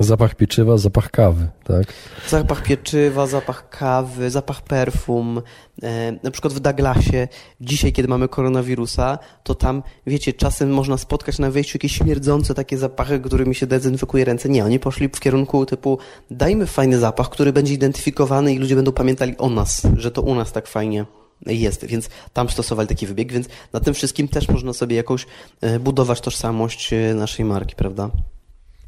Zapach 0.00 0.34
pieczywa, 0.34 0.78
zapach 0.78 1.10
kawy, 1.10 1.48
tak? 1.64 1.92
Zapach 2.28 2.62
pieczywa, 2.62 3.26
zapach 3.26 3.68
kawy, 3.68 4.30
zapach 4.30 4.62
perfum. 4.62 5.42
E, 5.82 6.12
na 6.22 6.30
przykład 6.30 6.54
w 6.54 6.60
Douglasie, 6.60 7.28
dzisiaj, 7.60 7.92
kiedy 7.92 8.08
mamy 8.08 8.28
koronawirusa, 8.28 9.18
to 9.42 9.54
tam, 9.54 9.82
wiecie, 10.06 10.32
czasem 10.32 10.70
można 10.72 10.98
spotkać 10.98 11.38
na 11.38 11.50
wejściu 11.50 11.76
jakieś 11.76 11.96
śmierdzące 11.96 12.54
takie 12.54 12.78
zapachy, 12.78 13.20
którymi 13.20 13.54
się 13.54 13.66
dezynfekuje 13.66 14.24
ręce. 14.24 14.48
Nie, 14.48 14.64
oni 14.64 14.78
poszli 14.78 15.08
w 15.08 15.20
kierunku 15.20 15.66
typu 15.66 15.98
dajmy 16.30 16.66
fajny 16.66 16.98
zapach, 16.98 17.28
który 17.30 17.52
będzie 17.52 17.74
identyfikowany 17.74 18.54
i 18.54 18.58
ludzie 18.58 18.76
będą 18.76 18.92
pamiętali 18.92 19.36
o 19.38 19.50
nas, 19.50 19.82
że 19.96 20.10
to 20.10 20.22
u 20.22 20.34
nas 20.34 20.52
tak 20.52 20.66
fajnie 20.66 21.06
jest, 21.46 21.84
więc 21.84 22.08
tam 22.32 22.48
stosowali 22.48 22.88
taki 22.88 23.06
wybieg, 23.06 23.32
więc 23.32 23.48
na 23.72 23.80
tym 23.80 23.94
wszystkim 23.94 24.28
też 24.28 24.48
można 24.48 24.72
sobie 24.72 24.96
jakoś 24.96 25.26
e, 25.60 25.78
budować 25.78 26.20
tożsamość 26.20 26.92
e, 26.92 27.14
naszej 27.14 27.44
marki, 27.44 27.74
prawda? 27.76 28.10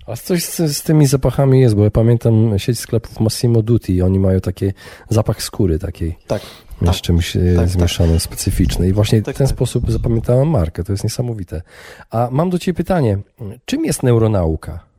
A 0.06 0.16
coś 0.16 0.44
z, 0.44 0.76
z, 0.76 0.82
tymi 0.82 1.06
zapachami 1.06 1.60
jest, 1.60 1.74
bo 1.74 1.84
ja 1.84 1.90
pamiętam 1.90 2.58
sieć 2.58 2.78
sklepów 2.78 3.20
Massimo 3.20 3.62
Dutti, 3.62 4.02
oni 4.02 4.18
mają 4.18 4.40
taki 4.40 4.72
zapach 5.08 5.42
skóry 5.42 5.78
takiej. 5.78 6.18
Tak. 6.26 6.42
Z 6.82 6.84
tak, 6.84 6.94
czymś 6.94 7.36
e, 7.36 7.40
tak, 7.40 7.56
tak, 7.56 7.68
zmieszanym, 7.68 8.12
tak. 8.12 8.22
specyficzny. 8.22 8.88
I 8.88 8.92
właśnie 8.92 9.22
tak, 9.22 9.34
w 9.34 9.38
ten 9.38 9.46
tak. 9.46 9.56
sposób 9.56 9.90
zapamiętałem 9.90 10.50
markę. 10.50 10.84
To 10.84 10.92
jest 10.92 11.04
niesamowite. 11.04 11.62
A 12.10 12.28
mam 12.30 12.50
do 12.50 12.58
Ciebie 12.58 12.76
pytanie. 12.76 13.18
Czym 13.64 13.84
jest 13.84 14.02
neuronauka? 14.02 14.91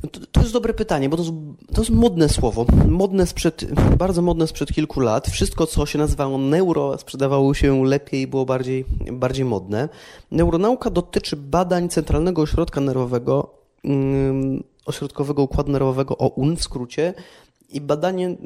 To, 0.00 0.20
to 0.32 0.40
jest 0.40 0.52
dobre 0.52 0.74
pytanie, 0.74 1.08
bo 1.08 1.16
to 1.16 1.22
jest, 1.22 1.34
to 1.74 1.80
jest 1.80 1.90
modne 1.90 2.28
słowo. 2.28 2.66
Modne 2.88 3.26
sprzed, 3.26 3.64
bardzo 3.98 4.22
modne 4.22 4.46
sprzed 4.46 4.72
kilku 4.72 5.00
lat. 5.00 5.28
Wszystko, 5.28 5.66
co 5.66 5.86
się 5.86 5.98
nazywało 5.98 6.38
neuro, 6.38 6.98
sprzedawało 6.98 7.54
się 7.54 7.84
lepiej, 7.84 8.26
było 8.26 8.46
bardziej, 8.46 8.84
bardziej 9.12 9.44
modne. 9.44 9.88
Neuronauka 10.30 10.90
dotyczy 10.90 11.36
badań 11.36 11.88
centralnego 11.88 12.42
ośrodka 12.42 12.80
nerwowego, 12.80 13.50
mm, 13.84 14.64
ośrodkowego 14.86 15.42
układu 15.42 15.72
nerwowego 15.72 16.18
OUN 16.18 16.56
w 16.56 16.62
skrócie, 16.62 17.14
i 17.70 17.80
badanie, 17.80 18.36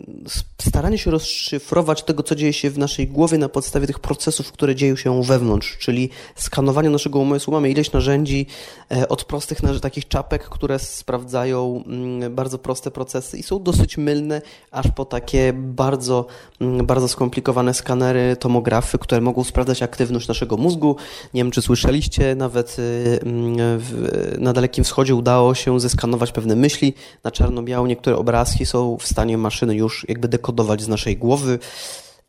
staranie 0.62 0.98
się 0.98 1.10
rozszyfrować 1.10 2.02
tego, 2.02 2.22
co 2.22 2.34
dzieje 2.34 2.52
się 2.52 2.70
w 2.70 2.78
naszej 2.78 3.08
głowie 3.08 3.38
na 3.38 3.48
podstawie 3.48 3.86
tych 3.86 3.98
procesów, 3.98 4.52
które 4.52 4.74
dzieją 4.74 4.96
się 4.96 5.22
wewnątrz, 5.22 5.78
czyli 5.78 6.10
skanowanie 6.36 6.90
naszego 6.90 7.18
umysłu. 7.18 7.52
Mamy 7.52 7.70
ileś 7.70 7.92
narzędzi, 7.92 8.46
e, 8.90 9.08
od 9.08 9.24
prostych 9.24 9.60
takich 9.82 10.08
czapek, 10.08 10.48
które 10.48 10.78
sprawdzają 10.78 11.84
mm, 11.86 12.34
bardzo 12.34 12.58
proste 12.58 12.90
procesy 12.90 13.38
i 13.38 13.42
są 13.42 13.62
dosyć 13.62 13.96
mylne, 13.96 14.42
aż 14.70 14.86
po 14.96 15.04
takie 15.04 15.52
bardzo, 15.52 16.26
mm, 16.60 16.86
bardzo 16.86 17.08
skomplikowane 17.08 17.74
skanery, 17.74 18.36
tomografy, 18.36 18.98
które 18.98 19.20
mogą 19.20 19.44
sprawdzać 19.44 19.82
aktywność 19.82 20.28
naszego 20.28 20.56
mózgu. 20.56 20.96
Nie 21.34 21.42
wiem, 21.42 21.50
czy 21.50 21.62
słyszeliście, 21.62 22.34
nawet 22.34 22.78
y, 22.78 23.20
mm, 23.22 23.78
w, 23.78 24.08
na 24.38 24.52
Dalekim 24.52 24.84
Wschodzie 24.84 25.14
udało 25.14 25.54
się 25.54 25.80
zeskanować 25.80 26.32
pewne 26.32 26.56
myśli 26.56 26.94
na 27.24 27.30
czarno-biało. 27.30 27.86
Niektóre 27.86 28.16
obrazki 28.16 28.66
są 28.66 28.96
w 28.98 29.11
stanie 29.12 29.38
maszyny 29.38 29.74
już 29.74 30.06
jakby 30.08 30.28
dekodować 30.28 30.82
z 30.82 30.88
naszej 30.88 31.16
głowy. 31.16 31.58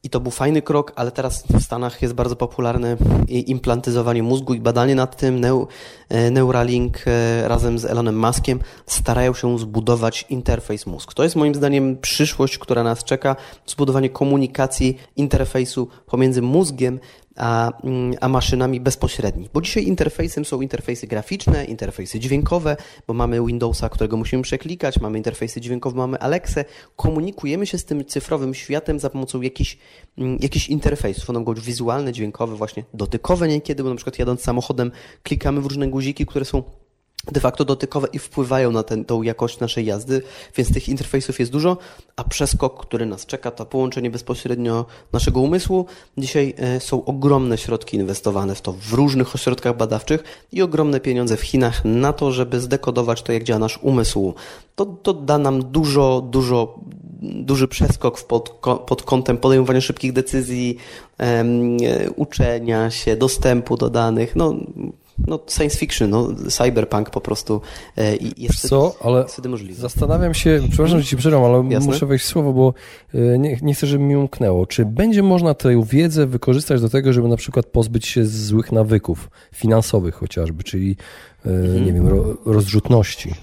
I 0.06 0.10
to 0.10 0.20
był 0.20 0.32
fajny 0.32 0.62
krok, 0.62 0.94
ale 0.96 1.12
teraz 1.12 1.44
w 1.48 1.62
Stanach 1.62 2.02
jest 2.02 2.14
bardzo 2.14 2.36
popularne 2.36 2.98
implantyzowanie 3.28 4.24
mózgu 4.24 4.54
i 4.54 4.60
badanie 4.60 4.96
nad 4.96 5.18
tym. 5.18 5.42
E, 6.10 6.32
Neuralink 6.32 6.98
e, 7.08 7.48
razem 7.48 7.80
z 7.80 7.86
Elonem 7.86 8.20
Muskiem 8.20 8.60
starają 8.86 9.34
się 9.34 9.60
zbudować 9.60 10.26
interfejs 10.30 10.86
mózg. 10.86 11.14
To 11.14 11.24
jest 11.24 11.36
moim 11.36 11.56
zdaniem 11.56 11.98
przyszłość, 11.98 12.58
która 12.58 12.84
nas 12.84 13.04
czeka. 13.04 13.36
Zbudowanie 13.66 14.10
komunikacji, 14.10 14.98
interfejsu 15.16 15.88
pomiędzy 16.06 16.42
mózgiem 16.42 17.00
a, 17.36 17.72
mm, 17.84 18.14
a 18.22 18.30
maszynami 18.30 18.80
bezpośrednich. 18.80 19.50
Bo 19.54 19.62
dzisiaj 19.62 19.86
interfejsem 19.86 20.46
są 20.46 20.62
interfejsy 20.62 21.08
graficzne, 21.08 21.66
interfejsy 21.66 22.20
dźwiękowe, 22.20 22.78
bo 23.08 23.14
mamy 23.14 23.46
Windowsa, 23.46 23.90
którego 23.90 24.18
musimy 24.18 24.44
przeklikać, 24.44 25.00
mamy 25.00 25.18
interfejsy 25.18 25.62
dźwiękowe, 25.62 25.98
mamy 25.98 26.20
Alexę. 26.20 26.66
Komunikujemy 26.96 27.66
się 27.66 27.78
z 27.78 27.86
tym 27.86 28.06
cyfrowym 28.06 28.54
światem 28.54 29.00
za 29.00 29.10
pomocą 29.10 29.42
jakichś, 29.42 29.78
mm, 30.18 30.38
jakichś 30.42 30.70
interfejsów. 30.70 31.30
One 31.30 31.40
mogą 31.40 31.54
być 31.54 31.64
wizualne, 31.64 32.14
dźwiękowe, 32.14 32.56
właśnie 32.56 32.84
dotykowe 32.94 33.48
niekiedy, 33.48 33.84
bo 33.84 33.90
na 33.90 33.96
przykład 33.96 34.20
jadąc 34.20 34.42
samochodem 34.42 34.92
klikamy 35.24 35.62
w 35.62 35.66
różne 35.66 35.88
guziki, 35.88 36.26
które 36.26 36.46
są 36.46 36.64
de 37.32 37.40
facto 37.40 37.66
dotykowe 37.66 38.08
i 38.14 38.20
wpływają 38.20 38.72
na 38.72 38.84
tą 38.84 39.22
jakość 39.22 39.60
naszej 39.60 39.86
jazdy, 39.86 40.22
więc 40.56 40.74
tych 40.74 40.90
interfejsów 40.90 41.40
jest 41.40 41.52
dużo, 41.52 41.78
a 42.16 42.24
przeskok, 42.24 42.86
który 42.86 43.06
nas 43.06 43.26
czeka, 43.26 43.52
to 43.52 43.66
połączenie 43.66 44.10
bezpośrednio 44.10 44.86
naszego 45.14 45.40
umysłu. 45.40 45.86
Dzisiaj 46.18 46.54
e, 46.58 46.80
są 46.80 47.06
ogromne 47.06 47.58
środki 47.58 47.98
inwestowane 47.98 48.56
w 48.56 48.62
to 48.62 48.74
w 48.74 48.94
różnych 48.94 49.36
ośrodkach 49.36 49.78
badawczych 49.78 50.24
i 50.52 50.62
ogromne 50.62 51.00
pieniądze 51.00 51.38
w 51.38 51.42
Chinach 51.42 51.86
na 51.86 52.14
to, 52.14 52.32
żeby 52.32 52.60
zdekodować 52.60 53.22
to, 53.22 53.32
jak 53.32 53.44
działa 53.44 53.60
nasz 53.60 53.80
umysł. 53.82 54.34
To, 54.76 54.86
to 54.86 55.14
da 55.14 55.38
nam 55.38 55.64
dużo, 55.64 56.22
dużo, 56.30 56.80
duży 57.22 57.68
przeskok 57.68 58.22
pod, 58.22 58.50
pod 58.88 59.04
kątem 59.04 59.38
podejmowania 59.38 59.82
szybkich 59.82 60.14
decyzji, 60.14 60.78
um, 61.20 61.78
uczenia 62.16 62.92
się, 62.92 63.16
dostępu 63.16 63.78
do 63.78 63.90
danych. 63.90 64.36
No, 64.36 64.56
no, 65.28 65.40
science 65.48 65.78
fiction, 65.78 66.10
no, 66.10 66.30
cyberpunk 66.50 67.10
po 67.10 67.22
prostu 67.22 67.62
e, 67.98 68.16
jest, 68.38 68.68
Co? 68.68 68.96
Ale 69.02 69.26
wtedy 69.28 69.50
możliwe. 69.50 69.82
Zastanawiam 69.82 70.34
się, 70.34 70.62
przepraszam, 70.70 71.00
że 71.00 71.06
ci 71.06 71.18
przerwam, 71.18 71.44
ale 71.44 71.70
Jasne? 71.70 71.92
muszę 71.92 72.06
wejść 72.06 72.26
w 72.26 72.28
słowo, 72.28 72.54
bo 72.54 72.74
e, 73.14 73.38
nie, 73.38 73.58
nie 73.62 73.74
chcę, 73.74 73.88
żeby 73.88 74.04
mi 74.04 74.16
umknęło. 74.16 74.66
Czy 74.66 74.86
będzie 74.86 75.24
można 75.24 75.54
tę 75.54 75.84
wiedzę 75.84 76.28
wykorzystać 76.28 76.82
do 76.82 76.90
tego, 76.90 77.14
żeby 77.14 77.28
na 77.28 77.38
przykład 77.38 77.66
pozbyć 77.66 78.08
się 78.08 78.26
złych 78.26 78.72
nawyków 78.72 79.30
finansowych 79.56 80.16
chociażby, 80.16 80.64
czyli, 80.64 80.96
e, 81.46 81.50
mhm. 81.50 81.86
nie 81.86 81.94
wiem, 81.94 82.10
rozrzutności? 82.46 83.34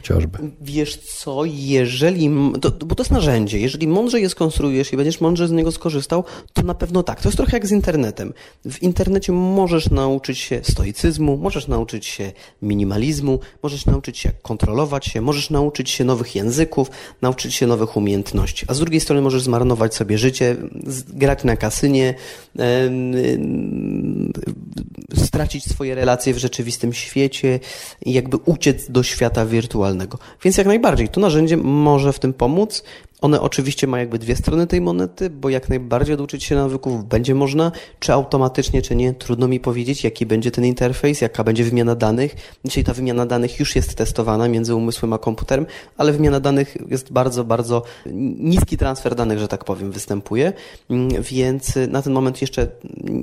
Chociażby. 0.00 0.38
Wiesz 0.60 0.96
co, 0.96 1.42
jeżeli, 1.44 2.30
to, 2.60 2.70
bo 2.70 2.94
to 2.94 3.02
jest 3.02 3.10
narzędzie, 3.10 3.58
jeżeli 3.58 3.88
mądrze 3.88 4.20
je 4.20 4.28
skonstruujesz 4.28 4.92
i 4.92 4.96
będziesz 4.96 5.20
mądrze 5.20 5.48
z 5.48 5.52
niego 5.52 5.72
skorzystał, 5.72 6.24
to 6.52 6.62
na 6.62 6.74
pewno 6.74 7.02
tak. 7.02 7.22
To 7.22 7.28
jest 7.28 7.36
trochę 7.36 7.56
jak 7.56 7.66
z 7.66 7.72
internetem. 7.72 8.32
W 8.64 8.82
internecie 8.82 9.32
możesz 9.32 9.90
nauczyć 9.90 10.38
się 10.38 10.60
stoicyzmu, 10.62 11.36
możesz 11.36 11.68
nauczyć 11.68 12.06
się 12.06 12.32
minimalizmu, 12.62 13.40
możesz 13.62 13.86
nauczyć 13.86 14.18
się 14.18 14.32
kontrolować 14.42 15.06
się, 15.06 15.20
możesz 15.20 15.50
nauczyć 15.50 15.90
się 15.90 16.04
nowych 16.04 16.34
języków, 16.34 16.90
nauczyć 17.22 17.54
się 17.54 17.66
nowych 17.66 17.96
umiejętności. 17.96 18.66
A 18.68 18.74
z 18.74 18.78
drugiej 18.78 19.00
strony 19.00 19.22
możesz 19.22 19.42
zmarnować 19.42 19.94
sobie 19.94 20.18
życie, 20.18 20.56
grać 21.08 21.44
na 21.44 21.56
kasynie, 21.56 22.14
stracić 25.14 25.64
swoje 25.64 25.94
relacje 25.94 26.34
w 26.34 26.38
rzeczywistym 26.38 26.92
świecie 26.92 27.60
i 28.04 28.12
jakby 28.12 28.36
uciec 28.36 28.90
do 28.90 29.02
świata 29.02 29.46
wirtualnego. 29.46 30.18
Więc 30.44 30.56
jak 30.56 30.66
najbardziej 30.66 31.08
to 31.08 31.20
narzędzie 31.20 31.56
może 31.56 32.12
w 32.12 32.18
tym 32.18 32.32
pomóc 32.32 32.82
one 33.20 33.40
oczywiście 33.40 33.86
mają 33.86 34.00
jakby 34.00 34.18
dwie 34.18 34.36
strony 34.36 34.66
tej 34.66 34.80
monety, 34.80 35.30
bo 35.30 35.48
jak 35.48 35.68
najbardziej 35.68 36.14
oduczyć 36.14 36.44
się 36.44 36.54
nawyków 36.54 37.08
będzie 37.08 37.34
można, 37.34 37.72
czy 37.98 38.12
automatycznie, 38.12 38.82
czy 38.82 38.96
nie, 38.96 39.14
trudno 39.14 39.48
mi 39.48 39.60
powiedzieć, 39.60 40.04
jaki 40.04 40.26
będzie 40.26 40.50
ten 40.50 40.64
interfejs, 40.64 41.20
jaka 41.20 41.44
będzie 41.44 41.64
wymiana 41.64 41.94
danych. 41.94 42.36
Dzisiaj 42.64 42.84
ta 42.84 42.94
wymiana 42.94 43.26
danych 43.26 43.60
już 43.60 43.76
jest 43.76 43.94
testowana 43.94 44.48
między 44.48 44.74
umysłem 44.74 45.12
a 45.12 45.18
komputerem, 45.18 45.66
ale 45.96 46.12
wymiana 46.12 46.40
danych 46.40 46.76
jest 46.88 47.12
bardzo, 47.12 47.44
bardzo 47.44 47.82
niski 48.40 48.76
transfer 48.76 49.14
danych, 49.14 49.38
że 49.38 49.48
tak 49.48 49.64
powiem, 49.64 49.92
występuje, 49.92 50.52
więc 51.20 51.74
na 51.88 52.02
ten 52.02 52.12
moment 52.12 52.40
jeszcze 52.40 52.68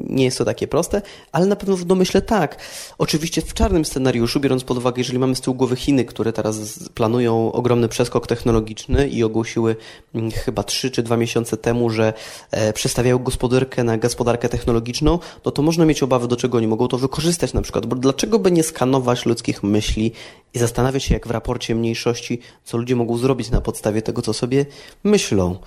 nie 0.09 0.25
jest 0.25 0.37
to 0.37 0.45
takie 0.45 0.67
proste, 0.67 1.01
ale 1.31 1.45
na 1.45 1.55
pewno 1.55 1.77
w 1.77 1.85
domyśle 1.85 2.21
tak. 2.21 2.57
Oczywiście 2.97 3.41
w 3.41 3.53
czarnym 3.53 3.85
scenariuszu, 3.85 4.39
biorąc 4.39 4.63
pod 4.63 4.77
uwagę, 4.77 4.99
jeżeli 4.99 5.19
mamy 5.19 5.35
z 5.35 5.41
tyłu 5.41 5.55
głowy 5.55 5.75
Chiny, 5.75 6.05
które 6.05 6.33
teraz 6.33 6.79
planują 6.93 7.51
ogromny 7.51 7.87
przeskok 7.87 8.27
technologiczny 8.27 9.07
i 9.07 9.23
ogłosiły 9.23 9.67
Mm, 9.67 9.86
chyba 10.35 10.63
3 10.63 10.91
czy 10.91 11.03
2 11.03 11.17
miesiące 11.17 11.57
temu, 11.57 11.89
że 11.89 12.13
e, 12.51 12.73
przestawiają 12.73 13.19
gospodarkę 13.19 13.83
na 13.83 13.97
gospodarkę 13.97 14.49
technologiczną, 14.49 15.19
no 15.45 15.51
to 15.51 15.61
można 15.61 15.85
mieć 15.85 16.03
obawy, 16.03 16.27
do 16.27 16.35
czego 16.35 16.57
oni 16.57 16.67
mogą 16.67 16.87
to 16.87 16.97
wykorzystać 16.97 17.53
na 17.53 17.61
przykład. 17.61 17.85
Bo 17.85 17.95
dlaczego 17.95 18.39
by 18.39 18.51
nie 18.51 18.63
skanować 18.63 19.25
ludzkich 19.25 19.63
myśli 19.63 20.11
i 20.53 20.59
zastanawiać 20.59 21.03
się, 21.03 21.13
jak 21.13 21.27
w 21.27 21.31
raporcie 21.31 21.75
mniejszości, 21.75 22.39
co 22.63 22.77
ludzie 22.77 22.95
mogą 22.95 23.17
zrobić 23.17 23.51
na 23.51 23.61
podstawie 23.61 24.01
tego, 24.01 24.21
co 24.21 24.33
sobie 24.33 24.65
myślą. 25.03 25.57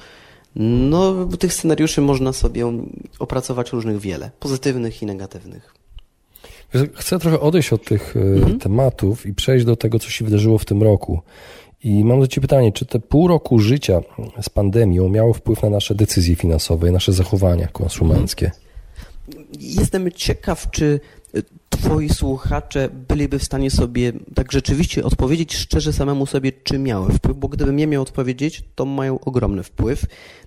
No, 0.57 1.27
tych 1.39 1.55
scenariuszy 1.55 2.01
można 2.01 2.33
sobie 2.33 2.73
opracować 3.19 3.73
różnych 3.73 3.99
wiele, 3.99 4.31
pozytywnych 4.41 5.03
i 5.03 5.07
negatywnych. 5.07 5.75
Chcę 6.95 7.19
trochę 7.19 7.41
odejść 7.41 7.73
od 7.73 7.85
tych 7.85 8.17
e, 8.17 8.21
mhm. 8.21 8.59
tematów 8.59 9.27
i 9.27 9.35
przejść 9.35 9.65
do 9.65 9.77
tego, 9.77 9.99
co 9.99 10.11
się 10.11 10.25
wydarzyło 10.25 10.59
w 10.59 10.65
tym 10.65 10.83
roku. 10.83 11.21
I 11.85 12.05
mam 12.05 12.21
do 12.21 12.27
Ciebie 12.27 12.43
pytanie, 12.43 12.73
czy 12.73 12.87
te 12.87 12.99
pół 12.99 13.29
roku 13.29 13.59
życia 13.59 14.01
z 14.43 14.49
pandemią 14.49 15.09
miało 15.09 15.33
wpływ 15.33 15.63
na 15.63 15.71
nasze 15.71 15.95
decyzje 15.95 16.37
finansowe, 16.37 16.91
nasze 16.91 17.13
zachowania 17.13 17.67
konsumenckie? 17.67 18.51
Jestem 19.61 20.13
ciekaw, 20.13 20.71
czy 20.71 21.01
twoi 21.69 22.09
słuchacze 22.09 22.89
byliby 23.09 23.39
w 23.39 23.45
stanie 23.45 23.71
sobie 23.71 24.13
tak 24.35 24.53
rzeczywiście 24.53 25.05
odpowiedzieć 25.05 25.55
szczerze 25.55 25.93
samemu 25.93 26.27
sobie, 26.27 26.53
czy 26.53 26.79
miały 26.79 27.13
wpływ, 27.13 27.37
bo 27.37 27.49
gdybym 27.49 27.77
nie 27.77 27.87
miał 27.87 28.03
odpowiedzieć, 28.03 28.65
to 28.75 28.85
mają 28.85 29.21
ogromny 29.21 29.63
wpływ. 29.63 30.05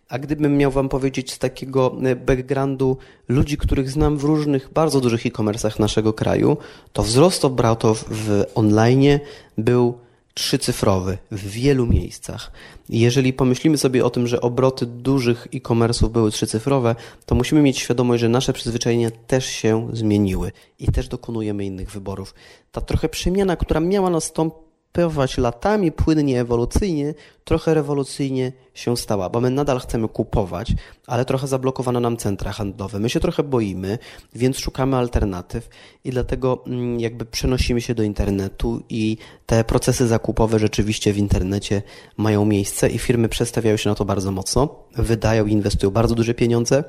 A 0.09 0.19
gdybym 0.19 0.57
miał 0.57 0.71
wam 0.71 0.89
powiedzieć 0.89 1.31
z 1.31 1.39
takiego 1.39 1.95
e, 2.03 2.15
backgroundu 2.15 2.97
ludzi, 3.27 3.57
których 3.57 3.89
znam 3.89 4.17
w 4.17 4.23
różnych, 4.23 4.73
bardzo 4.73 5.01
dużych 5.01 5.25
e-commerce'ach 5.25 5.79
naszego 5.79 6.13
kraju, 6.13 6.57
to 6.93 7.03
wzrost 7.03 7.45
obrotów 7.45 8.05
w 8.09 8.43
online 8.55 9.19
był 9.57 9.97
trzycyfrowy 10.33 11.17
w 11.31 11.49
wielu 11.49 11.85
miejscach. 11.85 12.51
Jeżeli 12.89 13.33
pomyślimy 13.33 13.77
sobie 13.77 14.05
o 14.05 14.09
tym, 14.09 14.27
że 14.27 14.41
obroty 14.41 14.85
dużych 14.85 15.47
e-commerce'ów 15.53 16.09
były 16.09 16.31
trzycyfrowe, 16.31 16.95
to 17.25 17.35
musimy 17.35 17.61
mieć 17.61 17.79
świadomość, 17.79 18.21
że 18.21 18.29
nasze 18.29 18.53
przyzwyczajenia 18.53 19.11
też 19.11 19.45
się 19.45 19.89
zmieniły 19.93 20.51
i 20.79 20.87
też 20.87 21.07
dokonujemy 21.07 21.65
innych 21.65 21.91
wyborów. 21.91 22.33
Ta 22.71 22.81
trochę 22.81 23.09
przemiana, 23.09 23.55
która 23.55 23.79
miała 23.79 24.09
nastąpić 24.09 24.72
pływać 24.93 25.37
latami 25.37 25.91
płynnie, 25.91 26.41
ewolucyjnie, 26.41 27.13
trochę 27.43 27.73
rewolucyjnie 27.73 28.51
się 28.73 28.97
stała, 28.97 29.29
bo 29.29 29.41
my 29.41 29.49
nadal 29.49 29.79
chcemy 29.79 30.07
kupować, 30.07 30.73
ale 31.07 31.25
trochę 31.25 31.47
zablokowano 31.47 31.99
nam 31.99 32.17
centra 32.17 32.51
handlowe. 32.51 32.99
My 32.99 33.09
się 33.09 33.19
trochę 33.19 33.43
boimy, 33.43 33.97
więc 34.35 34.57
szukamy 34.57 34.97
alternatyw 34.97 35.69
i 36.03 36.09
dlatego 36.09 36.63
mm, 36.67 36.99
jakby 36.99 37.25
przenosimy 37.25 37.81
się 37.81 37.95
do 37.95 38.03
internetu 38.03 38.83
i 38.89 39.17
te 39.45 39.63
procesy 39.63 40.07
zakupowe 40.07 40.59
rzeczywiście 40.59 41.13
w 41.13 41.17
internecie 41.17 41.81
mają 42.17 42.45
miejsce 42.45 42.89
i 42.89 42.97
firmy 42.97 43.29
przestawiają 43.29 43.77
się 43.77 43.89
na 43.89 43.95
to 43.95 44.05
bardzo 44.05 44.31
mocno, 44.31 44.83
wydają 44.95 45.45
i 45.45 45.51
inwestują 45.51 45.91
bardzo 45.91 46.15
duże 46.15 46.33
pieniądze 46.33 46.83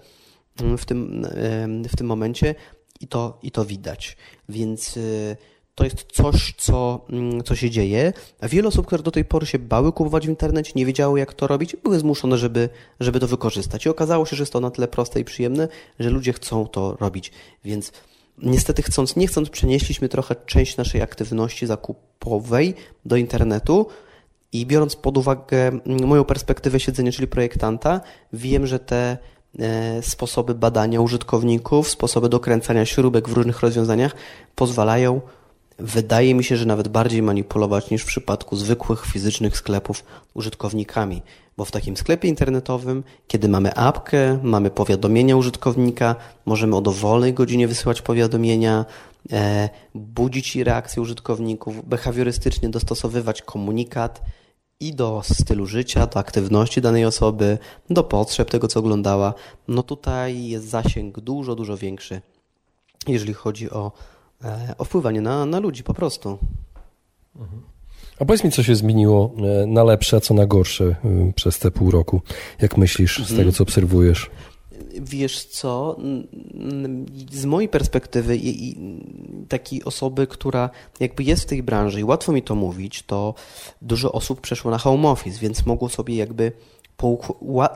mm, 0.60 0.78
w 0.78 0.84
tym, 0.84 1.26
w 1.92 1.96
tym 1.96 2.06
momencie 2.06 2.54
i 3.00 3.08
to, 3.08 3.38
i 3.42 3.50
to 3.50 3.64
widać. 3.64 4.16
Więc 4.48 4.96
y, 4.96 5.36
to 5.74 5.84
jest 5.84 6.06
coś, 6.12 6.54
co, 6.58 7.06
mm, 7.10 7.42
co 7.42 7.56
się 7.56 7.70
dzieje. 7.70 8.12
Wiele 8.42 8.68
osób, 8.68 8.86
które 8.86 9.02
do 9.02 9.10
tej 9.10 9.24
pory 9.24 9.46
się 9.46 9.58
bały 9.58 9.92
kupować 9.92 10.26
w 10.26 10.30
internecie, 10.30 10.72
nie 10.76 10.86
wiedziały 10.86 11.18
jak 11.18 11.34
to 11.34 11.46
robić, 11.46 11.76
były 11.82 11.98
zmuszone, 11.98 12.38
żeby, 12.38 12.68
żeby 13.00 13.20
to 13.20 13.26
wykorzystać. 13.26 13.86
I 13.86 13.88
okazało 13.88 14.26
się, 14.26 14.36
że 14.36 14.42
jest 14.42 14.52
to 14.52 14.60
na 14.60 14.70
tyle 14.70 14.88
proste 14.88 15.20
i 15.20 15.24
przyjemne, 15.24 15.68
że 15.98 16.10
ludzie 16.10 16.32
chcą 16.32 16.66
to 16.66 16.96
robić. 17.00 17.32
Więc 17.64 17.92
niestety 18.38 18.82
chcąc, 18.82 19.16
nie 19.16 19.26
chcąc, 19.26 19.50
przenieśliśmy 19.50 20.08
trochę 20.08 20.36
część 20.46 20.76
naszej 20.76 21.02
aktywności 21.02 21.66
zakupowej 21.66 22.74
do 23.04 23.16
internetu. 23.16 23.86
I 24.52 24.66
biorąc 24.66 24.96
pod 24.96 25.18
uwagę 25.18 25.68
mm, 25.68 26.06
moją 26.06 26.24
perspektywę 26.24 26.80
siedzenia, 26.80 27.12
czyli 27.12 27.28
projektanta, 27.28 28.00
wiem, 28.32 28.66
że 28.66 28.78
te 28.78 29.18
e, 29.58 30.02
sposoby 30.02 30.54
badania 30.54 31.00
użytkowników, 31.00 31.90
sposoby 31.90 32.28
dokręcania 32.28 32.86
śrubek 32.86 33.28
w 33.28 33.32
różnych 33.32 33.60
rozwiązaniach 33.60 34.14
pozwalają 34.54 35.20
wydaje 35.78 36.34
mi 36.34 36.44
się, 36.44 36.56
że 36.56 36.66
nawet 36.66 36.88
bardziej 36.88 37.22
manipulować 37.22 37.90
niż 37.90 38.02
w 38.02 38.06
przypadku 38.06 38.56
zwykłych 38.56 39.06
fizycznych 39.06 39.56
sklepów 39.56 40.04
użytkownikami, 40.34 41.22
bo 41.56 41.64
w 41.64 41.70
takim 41.70 41.96
sklepie 41.96 42.28
internetowym, 42.28 43.04
kiedy 43.26 43.48
mamy 43.48 43.74
apkę, 43.74 44.38
mamy 44.42 44.70
powiadomienia 44.70 45.36
użytkownika, 45.36 46.16
możemy 46.46 46.76
o 46.76 46.80
dowolnej 46.80 47.34
godzinie 47.34 47.68
wysyłać 47.68 48.02
powiadomienia, 48.02 48.84
e, 49.32 49.68
budzić 49.94 50.56
reakcje 50.56 51.02
użytkowników, 51.02 51.88
behawiorystycznie 51.88 52.68
dostosowywać 52.68 53.42
komunikat 53.42 54.22
i 54.80 54.94
do 54.94 55.22
stylu 55.32 55.66
życia, 55.66 56.06
do 56.06 56.18
aktywności 56.18 56.80
danej 56.80 57.04
osoby, 57.04 57.58
do 57.90 58.04
potrzeb 58.04 58.50
tego, 58.50 58.68
co 58.68 58.80
oglądała. 58.80 59.34
No 59.68 59.82
tutaj 59.82 60.46
jest 60.46 60.68
zasięg 60.68 61.20
dużo, 61.20 61.54
dużo 61.54 61.76
większy, 61.76 62.20
jeżeli 63.08 63.34
chodzi 63.34 63.70
o 63.70 63.92
o 64.78 64.84
wpływanie 64.84 65.20
na, 65.20 65.46
na 65.46 65.58
ludzi 65.58 65.82
po 65.82 65.94
prostu. 65.94 66.38
A 68.20 68.24
powiedz 68.24 68.44
mi, 68.44 68.50
co 68.50 68.62
się 68.62 68.74
zmieniło 68.76 69.34
e, 69.62 69.66
na 69.66 69.84
lepsze, 69.84 70.16
a 70.16 70.20
co 70.20 70.34
na 70.34 70.46
gorsze 70.46 70.84
e, 70.84 71.32
przez 71.32 71.58
te 71.58 71.70
pół 71.70 71.90
roku, 71.90 72.20
jak 72.60 72.76
myślisz, 72.76 73.16
z 73.16 73.20
mhm. 73.20 73.38
tego, 73.38 73.52
co 73.52 73.62
obserwujesz? 73.62 74.30
Wiesz 75.00 75.44
co, 75.44 75.96
z 77.30 77.44
mojej 77.44 77.68
perspektywy 77.68 78.36
i, 78.36 78.76
takiej 79.48 79.84
osoby, 79.84 80.26
która 80.26 80.70
jakby 81.00 81.22
jest 81.22 81.42
w 81.42 81.46
tej 81.46 81.62
branży 81.62 82.00
i 82.00 82.04
łatwo 82.04 82.32
mi 82.32 82.42
to 82.42 82.54
mówić, 82.54 83.02
to 83.02 83.34
dużo 83.82 84.12
osób 84.12 84.40
przeszło 84.40 84.70
na 84.70 84.78
home 84.78 85.08
office, 85.08 85.38
więc 85.40 85.66
mogło 85.66 85.88
sobie 85.88 86.16
jakby 86.16 86.52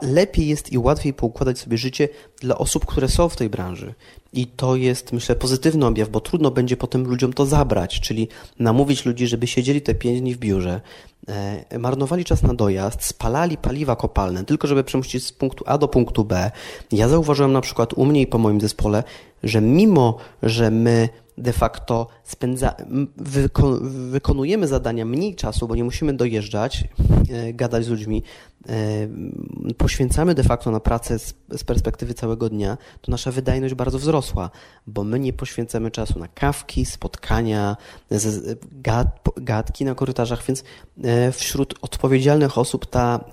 lepiej 0.03 0.49
jest 0.49 0.73
i 0.73 0.79
łatwiej 0.79 1.15
poukładać 1.15 1.59
sobie 1.59 1.79
życie 1.79 2.09
dla 2.41 2.59
osób, 2.59 2.87
które 2.87 3.09
są 3.09 3.29
w 3.29 3.37
tej 3.37 3.51
branży. 3.51 3.95
I 4.33 4.47
to 4.47 4.77
jest, 4.77 5.13
myślę, 5.13 5.37
pozytywny 5.37 5.87
objaw, 5.87 6.09
bo 6.09 6.21
trudno 6.21 6.51
będzie 6.51 6.77
potem 6.77 7.05
ludziom 7.05 7.33
to 7.33 7.47
zabrać, 7.47 8.01
czyli 8.01 8.29
namówić 8.59 9.05
ludzi, 9.05 9.27
żeby 9.27 9.47
siedzieli 9.47 9.83
te 9.83 9.95
pięć 9.95 10.21
dni 10.21 10.35
w 10.35 10.39
biurze, 10.39 10.81
e, 11.29 11.79
marnowali 11.79 12.25
czas 12.25 12.43
na 12.43 12.55
dojazd, 12.55 13.05
spalali 13.05 13.57
paliwa 13.57 13.97
kopalne, 13.97 14.45
tylko 14.45 14.69
żeby 14.69 14.85
przemuścić 14.85 15.27
z 15.27 15.33
punktu 15.33 15.65
A 15.67 15.79
do 15.79 15.89
punktu 15.89 16.25
B. 16.25 16.51
Ja 16.93 17.09
zauważyłem 17.09 17.53
na 17.53 17.61
przykład 17.61 17.93
u 17.93 18.05
mnie 18.05 18.21
i 18.21 18.27
po 18.27 18.39
moim 18.39 18.61
zespole, 18.61 19.05
że 19.43 19.61
mimo, 19.61 20.17
że 20.43 20.71
my 20.71 21.09
de 21.39 21.53
facto 21.53 22.07
spędza, 22.25 22.75
wyko, 23.17 23.79
wykonujemy 24.11 24.69
zadania 24.69 25.05
mniej 25.05 25.35
czasu, 25.35 25.69
bo 25.69 25.77
nie 25.77 25.85
musimy 25.85 26.15
dojeżdżać, 26.15 26.85
e, 27.31 27.53
gadać 27.53 27.85
z 27.85 27.89
ludźmi, 27.89 28.23
e, 28.69 28.73
poświęcamy 29.75 30.35
de 30.35 30.43
facto 30.43 30.71
na 30.71 30.81
pracę 30.81 31.19
z, 31.19 31.35
z, 31.57 31.65
perspektywy 31.65 32.15
całego 32.15 32.49
dnia, 32.49 32.79
to 33.01 33.11
nasza 33.11 33.31
wydajność 33.33 33.75
bardzo 33.75 33.99
wzrosła, 33.99 34.51
bo 34.87 35.05
my 35.05 35.19
nie 35.19 35.33
poświęcamy 35.33 35.91
czasu 35.91 36.19
na 36.19 36.29
kawki, 36.29 36.87
spotkania, 36.87 37.77
z, 38.11 38.59
gad, 38.73 39.07
gadki 39.37 39.85
na 39.85 39.95
korytarzach, 39.95 40.45
więc 40.47 40.65
e, 41.05 41.33
wśród 41.33 41.75
odpowiedzialnych 41.83 42.59
osób 42.59 42.87
ta 42.87 43.25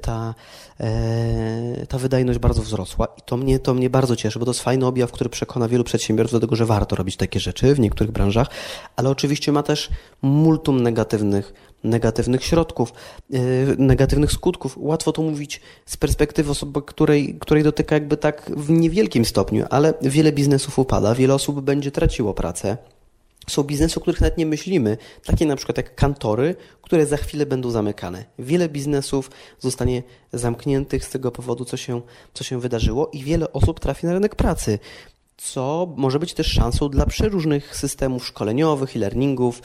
ta, 0.00 0.34
e, 0.80 1.86
ta 1.88 1.98
wydajność 1.98 2.38
bardzo 2.38 2.62
wzrosła 2.62 3.06
i 3.18 3.22
to 3.22 3.36
mnie, 3.36 3.58
to 3.58 3.74
mnie 3.74 3.90
bardzo 3.90 4.16
cieszy, 4.16 4.38
bo 4.38 4.44
to 4.44 4.50
jest 4.50 4.62
fajny 4.62 4.86
objaw, 4.86 5.12
który 5.12 5.30
przekona 5.30 5.68
wielu 5.68 5.84
przedsiębiorców 5.84 6.32
do 6.32 6.46
tego, 6.46 6.56
że 6.56 6.66
warto 6.66 6.96
robić 6.96 7.16
takie 7.16 7.40
rzeczy 7.40 7.74
w 7.74 7.80
niektórych 7.80 8.12
branżach, 8.12 8.48
ale 8.96 9.10
oczywiście 9.10 9.52
ma 9.52 9.62
też 9.62 9.90
multum 10.22 10.82
negatywnych, 10.82 11.52
negatywnych 11.84 12.44
środków, 12.44 12.92
e, 13.32 13.38
negatywnych 13.78 14.32
skutków. 14.32 14.78
Łatwo 14.78 15.12
to 15.12 15.22
mówić 15.22 15.60
z 15.86 15.96
perspektywy 15.96 16.50
osoby, 16.50 16.82
której, 16.82 17.36
której 17.40 17.62
dotyka 17.62 17.94
jakby 17.94 18.16
tak 18.16 18.50
w 18.56 18.70
niewielkim 18.70 19.24
stopniu, 19.24 19.66
ale 19.70 19.94
wiele 20.02 20.32
biznesów 20.32 20.78
upada, 20.78 21.14
wiele 21.14 21.34
osób 21.34 21.60
będzie 21.60 21.90
traciło 21.90 22.34
pracę. 22.34 22.76
Są 23.50 23.62
biznesy, 23.62 23.96
o 23.96 24.02
których 24.02 24.20
nawet 24.20 24.38
nie 24.38 24.46
myślimy, 24.46 24.96
takie 25.24 25.46
na 25.46 25.56
przykład 25.56 25.76
jak 25.76 25.94
kantory, 25.94 26.56
które 26.82 27.06
za 27.06 27.16
chwilę 27.16 27.46
będą 27.46 27.70
zamykane. 27.70 28.24
Wiele 28.38 28.68
biznesów 28.68 29.30
zostanie 29.58 30.02
zamkniętych 30.32 31.04
z 31.04 31.10
tego 31.10 31.30
powodu, 31.30 31.64
co 31.64 31.76
się, 31.76 32.00
co 32.34 32.44
się 32.44 32.60
wydarzyło, 32.60 33.10
i 33.12 33.24
wiele 33.24 33.52
osób 33.52 33.80
trafi 33.80 34.06
na 34.06 34.12
rynek 34.12 34.34
pracy 34.34 34.78
co 35.42 35.94
może 35.96 36.18
być 36.18 36.34
też 36.34 36.46
szansą 36.46 36.88
dla 36.88 37.06
przeróżnych 37.06 37.76
systemów 37.76 38.26
szkoleniowych, 38.26 38.96
e-learningów, 38.96 39.62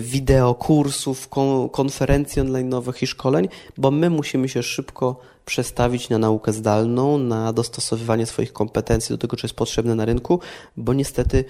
wideo, 0.00 0.54
kursów, 0.54 1.28
konferencji 1.72 2.42
online'owych 2.42 3.02
i 3.02 3.06
szkoleń, 3.06 3.48
bo 3.76 3.90
my 3.90 4.10
musimy 4.10 4.48
się 4.48 4.62
szybko 4.62 5.16
przestawić 5.44 6.08
na 6.08 6.18
naukę 6.18 6.52
zdalną, 6.52 7.18
na 7.18 7.52
dostosowywanie 7.52 8.26
swoich 8.26 8.52
kompetencji 8.52 9.12
do 9.12 9.18
tego, 9.18 9.36
co 9.36 9.46
jest 9.46 9.56
potrzebne 9.56 9.94
na 9.94 10.04
rynku, 10.04 10.40
bo 10.76 10.94
niestety 10.94 11.44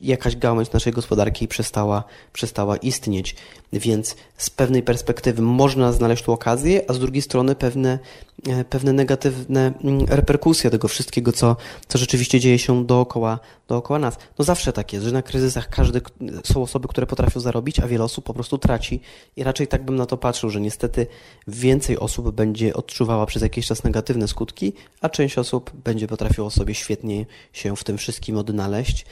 jakaś 0.00 0.36
gałąź 0.36 0.72
naszej 0.72 0.92
gospodarki 0.92 1.48
przestała, 1.48 2.04
przestała 2.32 2.76
istnieć. 2.76 3.36
Więc 3.72 4.16
z 4.36 4.50
pewnej 4.50 4.82
perspektywy 4.82 5.42
można 5.42 5.92
znaleźć 5.92 6.24
tu 6.24 6.32
okazję, 6.32 6.82
a 6.88 6.92
z 6.92 6.98
drugiej 6.98 7.22
strony 7.22 7.54
pewne, 7.54 7.98
e, 8.48 8.64
pewne 8.64 8.92
negatywne 8.92 9.72
mm, 9.84 10.06
reperkusje 10.08 10.70
tego 10.70 10.88
wszystkiego, 10.88 11.32
co, 11.32 11.56
co 11.88 11.98
rzeczywiście 11.98 12.40
dzieje 12.40 12.58
się 12.58 12.86
dookoła, 12.86 13.38
dookoła 13.68 13.98
nas. 13.98 14.16
No 14.38 14.44
zawsze 14.44 14.72
tak 14.72 14.92
jest, 14.92 15.04
że 15.04 15.12
na 15.12 15.22
kryzysach 15.22 15.68
każdy, 15.68 16.00
są 16.44 16.62
osoby, 16.62 16.88
które 16.88 17.06
potrafią 17.06 17.40
zarobić, 17.40 17.80
a 17.80 17.86
wiele 17.86 18.04
osób 18.04 18.24
po 18.24 18.34
prostu 18.34 18.58
traci. 18.58 19.00
I 19.36 19.44
raczej 19.44 19.66
tak 19.66 19.84
bym 19.84 19.96
na 19.96 20.06
to 20.06 20.16
patrzył, 20.16 20.50
że 20.50 20.60
niestety 20.60 21.06
więcej 21.48 21.98
osób 21.98 22.30
będzie 22.30 22.74
odczuwała 22.74 23.26
przez 23.26 23.42
jakiś 23.42 23.66
czas 23.66 23.84
negatywne 23.84 24.28
skutki, 24.28 24.72
a 25.00 25.08
część 25.08 25.38
osób 25.38 25.70
będzie 25.84 26.06
potrafiło 26.06 26.50
sobie 26.50 26.74
świetnie 26.74 27.26
się 27.52 27.76
w 27.76 27.84
tym 27.84 27.98
wszystkim 27.98 28.36
odnaleźć, 28.36 29.06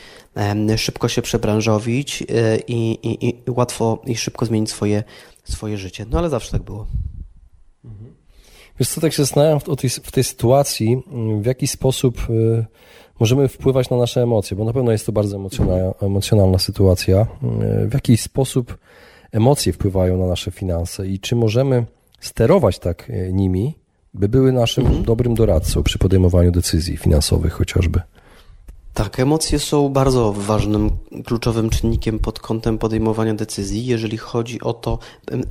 szybko 0.76 1.08
się 1.08 1.22
przebranżowić 1.22 2.22
e, 2.22 2.58
i, 2.58 2.92
i, 2.92 3.28
i 3.28 3.50
łatwo 3.50 4.02
i 4.06 4.16
szybko 4.16 4.46
zmienić 4.46 4.70
swoje, 4.70 5.04
swoje 5.44 5.78
życie. 5.78 6.06
No 6.10 6.18
ale 6.18 6.30
zawsze 6.30 6.52
tak 6.52 6.62
było. 6.62 6.86
Mhm. 7.84 8.14
Wiesz 8.78 8.88
co, 8.88 9.00
tak 9.00 9.12
się 9.12 9.22
zastanawiam 9.22 9.60
w 9.60 9.76
tej, 9.76 9.90
w 9.90 10.12
tej 10.12 10.24
sytuacji, 10.24 11.02
w 11.40 11.46
jaki 11.46 11.66
sposób 11.66 12.30
y, 12.30 12.66
możemy 13.20 13.48
wpływać 13.48 13.90
na 13.90 13.96
nasze 13.96 14.22
emocje, 14.22 14.56
bo 14.56 14.64
na 14.64 14.72
pewno 14.72 14.92
jest 14.92 15.06
to 15.06 15.12
bardzo 15.12 15.36
emocjonalna, 15.36 15.94
emocjonalna 16.02 16.58
sytuacja. 16.58 17.26
Y, 17.82 17.88
w 17.88 17.94
jaki 17.94 18.16
sposób 18.16 18.78
emocje 19.32 19.72
wpływają 19.72 20.18
na 20.18 20.26
nasze 20.26 20.50
finanse 20.50 21.06
i 21.06 21.18
czy 21.18 21.36
możemy 21.36 21.84
sterować 22.20 22.78
tak 22.78 23.10
y, 23.10 23.30
nimi, 23.32 23.74
by 24.14 24.28
były 24.28 24.52
naszym 24.52 24.86
mhm. 24.86 25.04
dobrym 25.04 25.34
doradcą 25.34 25.82
przy 25.82 25.98
podejmowaniu 25.98 26.52
decyzji 26.52 26.96
finansowych 26.96 27.52
chociażby? 27.52 28.00
Tak, 28.94 29.20
emocje 29.20 29.58
są 29.58 29.88
bardzo 29.88 30.32
ważnym, 30.32 30.90
kluczowym 31.24 31.70
czynnikiem 31.70 32.18
pod 32.18 32.40
kątem 32.40 32.78
podejmowania 32.78 33.34
decyzji, 33.34 33.86
jeżeli 33.86 34.16
chodzi 34.16 34.60
o 34.60 34.74
to. 34.74 34.98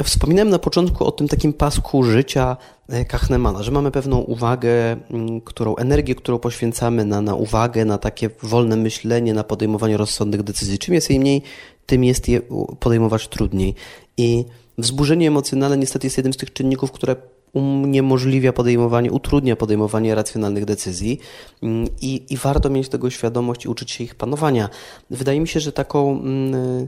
Wspominałem 0.03 0.49
na 0.49 0.59
początku 0.59 1.05
o 1.05 1.11
tym 1.11 1.27
takim 1.27 1.53
pasku 1.53 2.03
życia 2.03 2.57
e, 2.89 3.05
Kahnemana, 3.05 3.63
że 3.63 3.71
mamy 3.71 3.91
pewną 3.91 4.17
uwagę, 4.17 4.97
którą, 5.45 5.75
energię, 5.75 6.15
którą 6.15 6.39
poświęcamy 6.39 7.05
na, 7.05 7.21
na 7.21 7.35
uwagę, 7.35 7.85
na 7.85 7.97
takie 7.97 8.29
wolne 8.43 8.75
myślenie, 8.75 9.33
na 9.33 9.43
podejmowanie 9.43 9.97
rozsądnych 9.97 10.43
decyzji. 10.43 10.79
Czym 10.79 10.93
jest 10.93 11.09
jej 11.09 11.19
mniej, 11.19 11.41
tym 11.85 12.03
jest 12.03 12.29
je 12.29 12.41
podejmować 12.79 13.27
trudniej. 13.27 13.75
I 14.17 14.45
wzburzenie 14.77 15.27
emocjonalne 15.27 15.77
niestety 15.77 16.07
jest 16.07 16.17
jednym 16.17 16.33
z 16.33 16.37
tych 16.37 16.53
czynników, 16.53 16.91
które 16.91 17.15
uniemożliwia 17.53 18.53
podejmowanie, 18.53 19.11
utrudnia 19.11 19.55
podejmowanie 19.55 20.15
racjonalnych 20.15 20.65
decyzji 20.65 21.19
mm, 21.63 21.87
i, 22.01 22.23
i 22.29 22.37
warto 22.37 22.69
mieć 22.69 22.89
tego 22.89 23.09
świadomość 23.09 23.65
i 23.65 23.67
uczyć 23.67 23.91
się 23.91 24.03
ich 24.03 24.15
panowania. 24.15 24.69
Wydaje 25.09 25.39
mi 25.39 25.47
się, 25.47 25.59
że 25.59 25.71
taką 25.71 26.11
mm, 26.11 26.87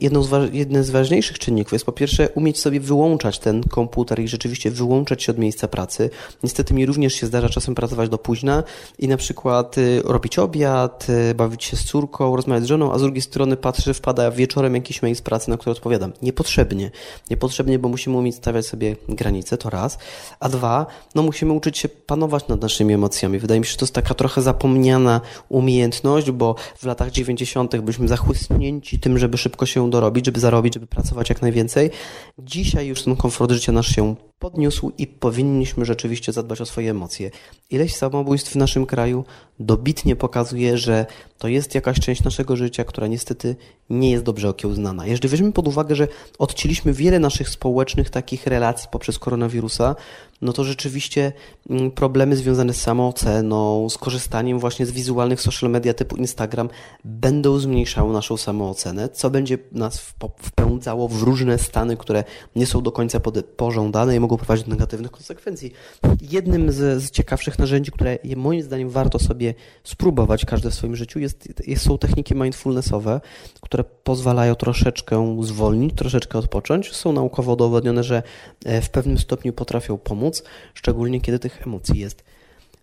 jedną 0.00 0.22
z, 0.22 0.54
jeden 0.54 0.84
z 0.84 0.90
ważniejszych 0.90 1.38
czynników 1.38 1.72
jest 1.72 1.84
po 1.84 1.92
pierwsze 1.92 2.28
umieć 2.28 2.60
sobie 2.60 2.80
wyłączać 2.80 3.38
ten 3.38 3.62
komputer 3.62 4.20
i 4.20 4.28
rzeczywiście 4.28 4.70
wyłączać 4.70 5.22
się 5.22 5.32
od 5.32 5.38
miejsca 5.38 5.68
pracy. 5.68 6.10
Niestety 6.42 6.74
mi 6.74 6.86
również 6.86 7.14
się 7.14 7.26
zdarza 7.26 7.48
czasem 7.48 7.74
pracować 7.74 8.08
do 8.08 8.18
późna 8.18 8.62
i 8.98 9.08
na 9.08 9.16
przykład 9.16 9.78
y, 9.78 10.02
robić 10.04 10.38
obiad, 10.38 11.06
y, 11.30 11.34
bawić 11.34 11.64
się 11.64 11.76
z 11.76 11.84
córką, 11.84 12.36
rozmawiać 12.36 12.64
z 12.64 12.66
żoną, 12.66 12.92
a 12.92 12.98
z 12.98 13.02
drugiej 13.02 13.22
strony 13.22 13.56
patrzę, 13.56 13.94
wpada 13.94 14.30
wieczorem 14.30 14.74
jakiś 14.74 15.02
mail 15.02 15.16
z 15.16 15.22
pracy, 15.22 15.50
na 15.50 15.56
który 15.56 15.72
odpowiadam. 15.72 16.12
Niepotrzebnie. 16.22 16.90
Niepotrzebnie, 17.30 17.78
bo 17.78 17.88
musimy 17.88 18.16
umieć 18.16 18.34
stawiać 18.36 18.66
sobie 18.66 18.96
granice, 19.08 19.58
to 19.58 19.70
raz. 19.70 19.98
A 20.40 20.48
dwa, 20.48 20.86
no 21.14 21.22
musimy 21.22 21.52
uczyć 21.52 21.78
się 21.78 21.88
panować 21.88 22.48
nad 22.48 22.62
naszymi 22.62 22.94
emocjami. 22.94 23.38
Wydaje 23.38 23.60
mi 23.60 23.66
się, 23.66 23.72
że 23.72 23.78
to 23.78 23.84
jest 23.84 23.94
taka 23.94 24.14
trochę 24.14 24.42
zapomniana 24.42 25.20
umiejętność, 25.48 26.30
bo 26.30 26.54
w 26.78 26.84
latach 26.84 27.10
90. 27.10 27.76
byliśmy 27.76 28.08
zachłysnieni 28.08 28.59
tym, 29.00 29.18
żeby 29.18 29.38
szybko 29.38 29.66
się 29.66 29.90
dorobić, 29.90 30.26
żeby 30.26 30.40
zarobić, 30.40 30.74
żeby 30.74 30.86
pracować 30.86 31.28
jak 31.28 31.42
najwięcej. 31.42 31.90
Dzisiaj 32.38 32.86
już 32.86 33.02
ten 33.02 33.16
komfort 33.16 33.52
życia 33.52 33.72
nasz 33.72 33.88
się 33.96 34.14
podniósł 34.38 34.92
i 34.98 35.06
powinniśmy 35.06 35.84
rzeczywiście 35.84 36.32
zadbać 36.32 36.60
o 36.60 36.66
swoje 36.66 36.90
emocje. 36.90 37.30
Ileś 37.70 37.96
samobójstw 37.96 38.52
w 38.52 38.56
naszym 38.56 38.86
kraju 38.86 39.24
dobitnie 39.60 40.16
pokazuje, 40.16 40.78
że 40.78 41.06
to 41.38 41.48
jest 41.48 41.74
jakaś 41.74 42.00
część 42.00 42.24
naszego 42.24 42.56
życia, 42.56 42.84
która 42.84 43.06
niestety 43.06 43.56
nie 43.90 44.10
jest 44.10 44.24
dobrze 44.24 44.48
okiełznana. 44.48 45.06
Jeżeli 45.06 45.28
weźmiemy 45.28 45.52
pod 45.52 45.68
uwagę, 45.68 45.94
że 45.94 46.08
odcięliśmy 46.38 46.92
wiele 46.92 47.18
naszych 47.18 47.48
społecznych 47.48 48.10
takich 48.10 48.46
relacji 48.46 48.88
poprzez 48.92 49.18
koronawirusa, 49.18 49.96
no 50.42 50.52
to 50.52 50.64
rzeczywiście 50.64 51.32
mm, 51.70 51.90
problemy 51.90 52.36
związane 52.36 52.72
z 52.72 52.80
samooceną, 52.80 53.88
z 53.90 53.98
korzystaniem 53.98 54.58
właśnie 54.58 54.86
z 54.86 54.90
wizualnych 54.90 55.40
social 55.40 55.70
media 55.70 55.94
typu 55.94 56.16
Instagram 56.16 56.68
będą 57.04 57.58
zmniejszały 57.58 58.12
naszą 58.12 58.36
samoocenę, 58.36 59.08
co 59.08 59.30
będzie 59.30 59.58
nas 59.72 60.14
wpędzało 60.38 61.08
w 61.08 61.22
różne 61.22 61.58
stany, 61.58 61.96
które 61.96 62.24
nie 62.56 62.66
są 62.66 62.82
do 62.82 62.92
końca 62.92 63.20
pożądane 63.56 64.16
i 64.16 64.20
mogą 64.20 64.36
prowadzić 64.36 64.64
do 64.66 64.70
negatywnych 64.70 65.10
konsekwencji. 65.10 65.72
Jednym 66.20 66.72
z, 66.72 67.02
z 67.02 67.10
ciekawszych 67.10 67.58
narzędzi, 67.58 67.92
które 67.92 68.18
moim 68.36 68.62
zdaniem 68.62 68.90
warto 68.90 69.18
sobie 69.18 69.54
spróbować 69.84 70.44
każdy 70.44 70.70
w 70.70 70.74
swoim 70.74 70.96
życiu, 70.96 71.18
jest, 71.18 71.68
jest, 71.68 71.84
są 71.84 71.98
techniki 71.98 72.34
mindfulnessowe, 72.34 73.20
które 73.60 73.84
pozwalają 73.84 74.54
troszeczkę 74.54 75.36
zwolnić, 75.42 75.94
troszeczkę 75.94 76.38
odpocząć. 76.38 76.92
Są 76.92 77.12
naukowo 77.12 77.52
udowodnione, 77.52 78.04
że 78.04 78.22
e, 78.64 78.80
w 78.80 78.90
pewnym 78.90 79.18
stopniu 79.18 79.52
potrafią 79.52 79.98
pomóc, 79.98 80.29
szczególnie 80.74 81.20
kiedy 81.20 81.38
tych 81.38 81.66
emocji 81.66 82.00
jest 82.00 82.24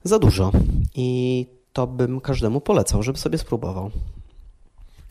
za 0.03 0.19
dużo. 0.19 0.51
I 0.95 1.45
to 1.73 1.88
bym 1.88 2.21
każdemu 2.21 2.62
polecał, 2.62 3.03
żeby 3.03 3.17
sobie 3.17 3.38
spróbował. 3.38 3.91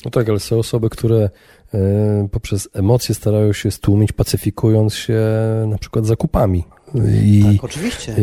No 0.04 0.10
tak, 0.10 0.28
ale 0.28 0.40
są 0.40 0.58
osoby, 0.58 0.90
które 0.90 1.30
e, 1.74 2.28
poprzez 2.32 2.68
emocje 2.72 3.14
starają 3.14 3.52
się 3.52 3.70
stłumić, 3.70 4.12
pacyfikując 4.12 4.94
się 4.94 5.20
na 5.66 5.78
przykład 5.78 6.06
zakupami. 6.06 6.64
I, 7.24 7.42
tak, 7.44 7.64
oczywiście. 7.64 8.12
E, 8.12 8.18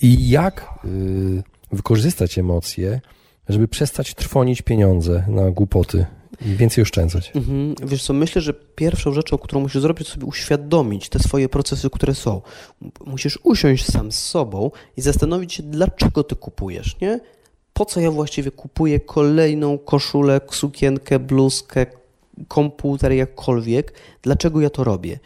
I 0.00 0.28
jak 0.28 0.60
e, 0.60 0.88
wykorzystać 1.72 2.38
emocje, 2.38 3.00
żeby 3.48 3.68
przestać 3.68 4.14
trwonić 4.14 4.62
pieniądze 4.62 5.24
na 5.28 5.50
głupoty 5.50 6.06
więcej 6.40 6.82
oszczędzać. 6.82 7.32
Mhm. 7.34 7.74
Wiesz 7.82 8.02
co, 8.02 8.12
myślę, 8.12 8.42
że 8.42 8.54
pierwszą 8.54 9.12
rzeczą, 9.12 9.38
którą 9.38 9.60
musisz 9.60 9.82
zrobić, 9.82 10.08
to 10.08 10.14
sobie 10.14 10.26
uświadomić 10.26 11.08
te 11.08 11.18
swoje 11.18 11.48
procesy, 11.48 11.90
które 11.90 12.14
są. 12.14 12.42
Musisz 13.06 13.38
usiąść 13.42 13.86
sam 13.86 14.12
z 14.12 14.18
sobą 14.18 14.70
i 14.96 15.00
zastanowić 15.00 15.54
się, 15.54 15.62
dlaczego 15.62 16.24
ty 16.24 16.36
kupujesz, 16.36 17.00
nie? 17.00 17.20
po 17.76 17.84
co 17.84 18.00
ja 18.00 18.10
właściwie 18.10 18.50
kupuję 18.50 19.00
kolejną 19.00 19.78
koszulę, 19.78 20.40
sukienkę, 20.50 21.18
bluzkę, 21.18 21.86
komputer, 22.48 23.12
jakkolwiek, 23.12 23.92
dlaczego 24.22 24.60
ja 24.60 24.70
to 24.70 24.84
robię. 24.84 25.18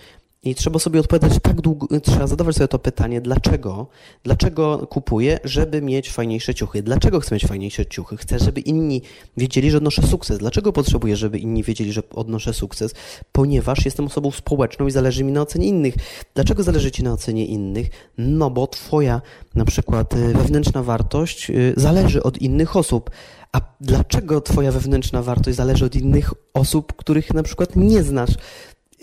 I 0.42 0.54
trzeba 0.54 0.78
sobie 0.78 1.00
odpowiadać 1.00 1.38
tak 1.42 1.60
długo, 1.60 2.00
trzeba 2.00 2.26
zadawać 2.26 2.56
sobie 2.56 2.68
to 2.68 2.78
pytanie, 2.78 3.20
dlaczego, 3.20 3.86
dlaczego 4.24 4.86
kupuję, 4.86 5.40
żeby 5.44 5.82
mieć 5.82 6.10
fajniejsze 6.10 6.54
ciuchy. 6.54 6.82
Dlaczego 6.82 7.20
chcę 7.20 7.34
mieć 7.34 7.46
fajniejsze 7.46 7.86
ciuchy? 7.86 8.16
Chcę, 8.16 8.38
żeby 8.38 8.60
inni 8.60 9.02
wiedzieli, 9.36 9.70
że 9.70 9.76
odnoszę 9.76 10.02
sukces. 10.02 10.38
Dlaczego 10.38 10.72
potrzebuję, 10.72 11.16
żeby 11.16 11.38
inni 11.38 11.62
wiedzieli, 11.62 11.92
że 11.92 12.02
odnoszę 12.14 12.54
sukces? 12.54 12.94
Ponieważ 13.32 13.84
jestem 13.84 14.06
osobą 14.06 14.30
społeczną 14.30 14.86
i 14.86 14.90
zależy 14.90 15.24
mi 15.24 15.32
na 15.32 15.42
ocenie 15.42 15.66
innych. 15.66 15.94
Dlaczego 16.34 16.62
zależy 16.62 16.90
ci 16.90 17.02
na 17.02 17.12
ocenie 17.12 17.46
innych? 17.46 17.86
No 18.18 18.50
bo 18.50 18.66
twoja 18.66 19.22
na 19.54 19.64
przykład 19.64 20.14
y, 20.14 20.32
wewnętrzna 20.32 20.82
wartość 20.82 21.50
y, 21.50 21.74
zależy 21.76 22.22
od 22.22 22.38
innych 22.38 22.76
osób. 22.76 23.10
A 23.52 23.60
dlaczego 23.80 24.40
twoja 24.40 24.72
wewnętrzna 24.72 25.22
wartość 25.22 25.56
zależy 25.56 25.84
od 25.84 25.94
innych 25.94 26.30
osób, 26.54 26.92
których 26.92 27.34
na 27.34 27.42
przykład 27.42 27.76
nie 27.76 28.02
znasz? 28.02 28.30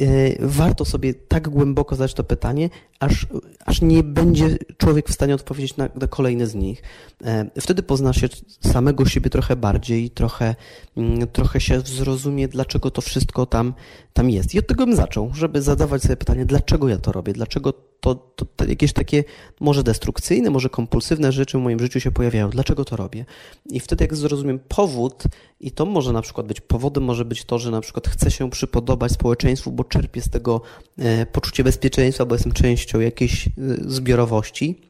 Y, 0.02 0.38
warto 0.40 0.86
sobie 0.86 1.14
tak 1.14 1.50
głęboko 1.50 1.96
zadać 1.96 2.14
to 2.14 2.24
pytanie, 2.24 2.70
aż, 3.00 3.28
aż 3.66 3.82
nie 3.82 4.04
będzie 4.04 4.58
człowiek 4.78 5.10
w 5.10 5.14
stanie 5.14 5.36
odpowiedzieć 5.36 5.78
na, 5.78 5.90
na 5.96 6.08
kolejne 6.08 6.48
z 6.48 6.56
nich. 6.56 6.84
E, 7.26 7.62
wtedy 7.62 7.84
pozna 7.84 8.14
się 8.14 8.28
samego 8.62 9.06
siebie 9.06 9.30
trochę 9.30 9.56
bardziej, 9.56 10.10
trochę, 10.10 10.56
mm, 10.98 11.28
trochę 11.28 11.62
się 11.62 11.80
zrozumie, 11.80 12.48
dlaczego 12.48 12.92
to 12.92 13.02
wszystko 13.02 13.46
tam, 13.46 13.74
tam 14.14 14.30
jest. 14.30 14.56
I 14.56 14.60
od 14.60 14.68
tego 14.68 14.86
bym 14.86 14.96
zaczął, 14.96 15.34
żeby 15.34 15.62
zadawać 15.62 16.02
sobie 16.02 16.18
pytanie, 16.18 16.46
dlaczego 16.46 16.90
ja 16.90 16.98
to 16.98 17.12
robię, 17.12 17.34
dlaczego 17.34 17.74
to, 18.00 18.16
to, 18.16 18.46
to 18.56 18.66
jakieś 18.66 18.94
takie 18.94 19.24
może 19.60 19.84
destrukcyjne, 19.84 20.50
może 20.50 20.70
kompulsywne 20.70 21.32
rzeczy 21.32 21.58
w 21.58 21.62
moim 21.62 21.80
życiu 21.80 22.00
się 22.00 22.12
pojawiają. 22.12 22.50
Dlaczego 22.50 22.86
to 22.86 22.96
robię? 22.96 23.26
I 23.66 23.80
wtedy 23.80 24.04
jak 24.04 24.16
zrozumiem 24.16 24.60
powód, 24.68 25.24
i 25.60 25.72
to 25.72 25.86
może 25.86 26.14
na 26.14 26.22
przykład 26.22 26.48
być 26.48 26.62
powodem, 26.62 27.04
może 27.04 27.26
być 27.26 27.46
to, 27.46 27.60
że 27.60 27.72
na 27.72 27.82
przykład 27.82 28.08
chcę 28.08 28.32
się 28.32 28.50
przypodobać 28.50 29.12
społeczeństwu, 29.12 29.72
bo 29.72 29.84
czerpię 29.84 30.22
z 30.22 30.30
tego 30.30 30.62
e, 30.98 31.26
poczucie 31.26 31.64
bezpieczeństwa, 31.64 32.26
bo 32.26 32.36
jestem 32.36 32.52
częścią 32.52 33.00
jakiejś 33.00 33.48
e, 33.48 33.52
zbiorowości, 33.86 34.87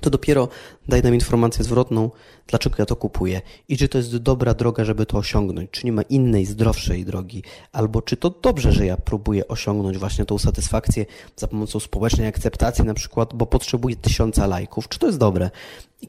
to 0.00 0.10
dopiero 0.10 0.48
daje 0.88 1.02
nam 1.02 1.14
informację 1.14 1.64
zwrotną, 1.64 2.10
dlaczego 2.46 2.76
ja 2.78 2.86
to 2.86 2.96
kupuję 2.96 3.42
i 3.68 3.76
czy 3.76 3.88
to 3.88 3.98
jest 3.98 4.16
dobra 4.16 4.54
droga, 4.54 4.84
żeby 4.84 5.06
to 5.06 5.18
osiągnąć, 5.18 5.70
czy 5.70 5.86
nie 5.86 5.92
ma 5.92 6.02
innej, 6.02 6.46
zdrowszej 6.46 7.04
drogi, 7.04 7.42
albo 7.72 8.02
czy 8.02 8.16
to 8.16 8.30
dobrze, 8.30 8.72
że 8.72 8.86
ja 8.86 8.96
próbuję 8.96 9.48
osiągnąć 9.48 9.98
właśnie 9.98 10.24
tą 10.24 10.38
satysfakcję 10.38 11.06
za 11.36 11.46
pomocą 11.46 11.80
społecznej 11.80 12.26
akceptacji 12.26 12.84
na 12.84 12.94
przykład, 12.94 13.34
bo 13.34 13.46
potrzebuję 13.46 13.96
tysiąca 13.96 14.46
lajków, 14.46 14.88
czy 14.88 14.98
to 14.98 15.06
jest 15.06 15.18
dobre. 15.18 15.50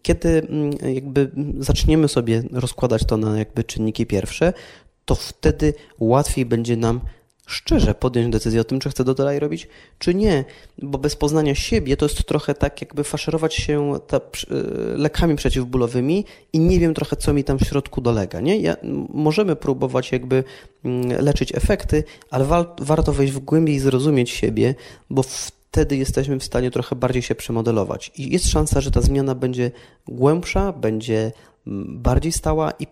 Kiedy 0.01 0.29
mm, 0.29 0.93
jakby 0.93 1.31
zaczniemy 1.59 2.07
sobie 2.07 2.43
rozkładać 2.51 3.05
to 3.05 3.17
na 3.17 3.39
jakby 3.39 3.63
czynniki 3.63 4.05
pierwsze, 4.05 4.53
to 5.05 5.15
wtedy 5.15 5.73
łatwiej 5.99 6.45
będzie 6.45 6.77
nam 6.77 7.01
szczerze 7.45 7.93
podjąć 7.93 8.31
decyzję 8.31 8.61
o 8.61 8.63
tym, 8.63 8.79
czy 8.79 8.89
chcę 8.89 9.03
to 9.03 9.13
dalej 9.13 9.39
robić, 9.39 9.67
czy 9.99 10.15
nie. 10.15 10.45
Bo 10.81 10.97
bez 10.97 11.15
poznania 11.15 11.55
siebie 11.55 11.97
to 11.97 12.05
jest 12.05 12.23
trochę 12.23 12.53
tak, 12.53 12.81
jakby 12.81 13.03
faszerować 13.03 13.55
się 13.55 13.93
ta, 14.07 14.17
y, 14.17 14.21
lekami 14.97 15.35
przeciwbólowymi 15.35 16.25
i 16.53 16.59
nie 16.59 16.79
wiem 16.79 16.93
trochę, 16.93 17.15
co 17.15 17.33
mi 17.33 17.43
tam 17.43 17.59
w 17.59 17.67
środku 17.67 18.01
dolega. 18.01 18.39
Nie? 18.39 18.57
Ja, 18.57 18.75
możemy 19.09 19.55
próbować 19.55 20.11
jakby 20.11 20.43
mm, 20.85 21.23
leczyć 21.25 21.55
efekty, 21.55 22.03
ale 22.29 22.45
wa 22.45 22.75
warto 22.81 23.13
wejść 23.13 23.33
w 23.33 23.39
głębiej 23.39 23.75
i 23.75 23.79
zrozumieć 23.79 24.29
siebie, 24.29 24.75
bo 25.09 25.23
wtedy 25.23 25.97
jesteśmy 25.97 26.39
w 26.39 26.43
stanie 26.43 26.71
trochę 26.71 26.95
bardziej 26.95 27.21
się 27.21 27.35
przemodelować. 27.35 28.11
I 28.17 28.31
jest 28.31 28.49
szansa, 28.49 28.81
że 28.81 28.91
ta 28.91 29.01
zmiana 29.01 29.35
będzie 29.35 29.71
głębsza, 30.07 30.73
będzie 30.73 31.31
bardziej 31.87 32.31
stała 32.31 32.71
i 32.79 32.87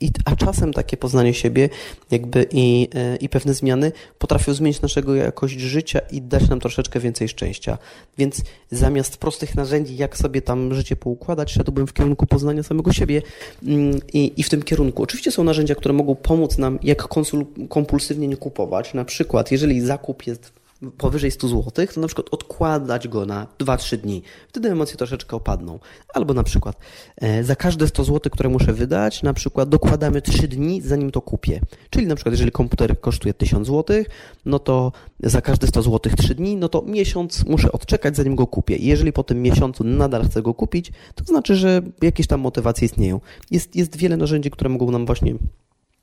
i, 0.00 0.10
a 0.24 0.36
czasem 0.36 0.72
takie 0.72 0.96
poznanie 0.96 1.34
siebie 1.34 1.68
jakby 2.10 2.46
i, 2.50 2.88
e, 2.94 3.16
i 3.16 3.28
pewne 3.28 3.54
zmiany 3.54 3.92
potrafią 4.18 4.54
zmienić 4.54 4.80
naszego 4.80 5.14
jakość 5.14 5.54
życia 5.54 5.98
i 5.98 6.22
dać 6.22 6.48
nam 6.48 6.60
troszeczkę 6.60 7.00
więcej 7.00 7.28
szczęścia. 7.28 7.78
Więc 8.18 8.42
zamiast 8.70 9.16
prostych 9.16 9.54
narzędzi, 9.54 9.96
jak 9.96 10.16
sobie 10.16 10.42
tam 10.42 10.74
życie 10.74 10.96
poukładać, 10.96 11.52
szedłbym 11.52 11.86
w 11.86 11.92
kierunku 11.92 12.26
poznania 12.26 12.62
samego 12.62 12.92
siebie 12.92 13.22
mm, 13.66 14.00
i, 14.12 14.32
i 14.36 14.42
w 14.42 14.48
tym 14.48 14.62
kierunku. 14.62 15.02
Oczywiście 15.02 15.30
są 15.30 15.44
narzędzia, 15.44 15.74
które 15.74 15.94
mogą 15.94 16.14
pomóc 16.14 16.58
nam, 16.58 16.78
jak 16.82 17.08
konsul, 17.08 17.46
kompulsywnie 17.68 18.28
nie 18.28 18.36
kupować. 18.36 18.94
Na 18.94 19.04
przykład, 19.04 19.52
jeżeli 19.52 19.80
zakup 19.80 20.26
jest 20.26 20.63
powyżej 20.90 21.30
100 21.30 21.48
zł, 21.48 21.86
to 21.94 22.00
na 22.00 22.06
przykład 22.06 22.26
odkładać 22.30 23.08
go 23.08 23.26
na 23.26 23.46
2-3 23.58 23.96
dni. 23.96 24.22
Wtedy 24.48 24.70
emocje 24.70 24.96
troszeczkę 24.96 25.36
opadną. 25.36 25.78
Albo 26.14 26.34
na 26.34 26.42
przykład 26.42 26.76
e, 27.16 27.44
za 27.44 27.56
każde 27.56 27.88
100 27.88 28.04
zł, 28.04 28.30
które 28.32 28.48
muszę 28.48 28.72
wydać, 28.72 29.22
na 29.22 29.34
przykład 29.34 29.68
dokładamy 29.68 30.22
3 30.22 30.48
dni, 30.48 30.80
zanim 30.80 31.10
to 31.10 31.20
kupię. 31.20 31.60
Czyli 31.90 32.06
na 32.06 32.14
przykład, 32.14 32.32
jeżeli 32.32 32.52
komputer 32.52 33.00
kosztuje 33.00 33.34
1000 33.34 33.66
zł, 33.66 34.04
no 34.44 34.58
to 34.58 34.92
za 35.22 35.40
każde 35.40 35.66
100 35.66 35.82
zł 35.82 36.12
3 36.16 36.34
dni, 36.34 36.56
no 36.56 36.68
to 36.68 36.82
miesiąc 36.82 37.44
muszę 37.44 37.72
odczekać, 37.72 38.16
zanim 38.16 38.34
go 38.34 38.46
kupię. 38.46 38.76
Jeżeli 38.76 39.12
po 39.12 39.24
tym 39.24 39.42
miesiącu 39.42 39.84
nadal 39.84 40.24
chcę 40.24 40.42
go 40.42 40.54
kupić, 40.54 40.92
to 41.14 41.24
znaczy, 41.24 41.56
że 41.56 41.82
jakieś 42.02 42.26
tam 42.26 42.40
motywacje 42.40 42.86
istnieją. 42.86 43.20
Jest, 43.50 43.76
jest 43.76 43.96
wiele 43.96 44.16
narzędzi, 44.16 44.50
które 44.50 44.70
mogą 44.70 44.90
nam 44.90 45.06
właśnie 45.06 45.34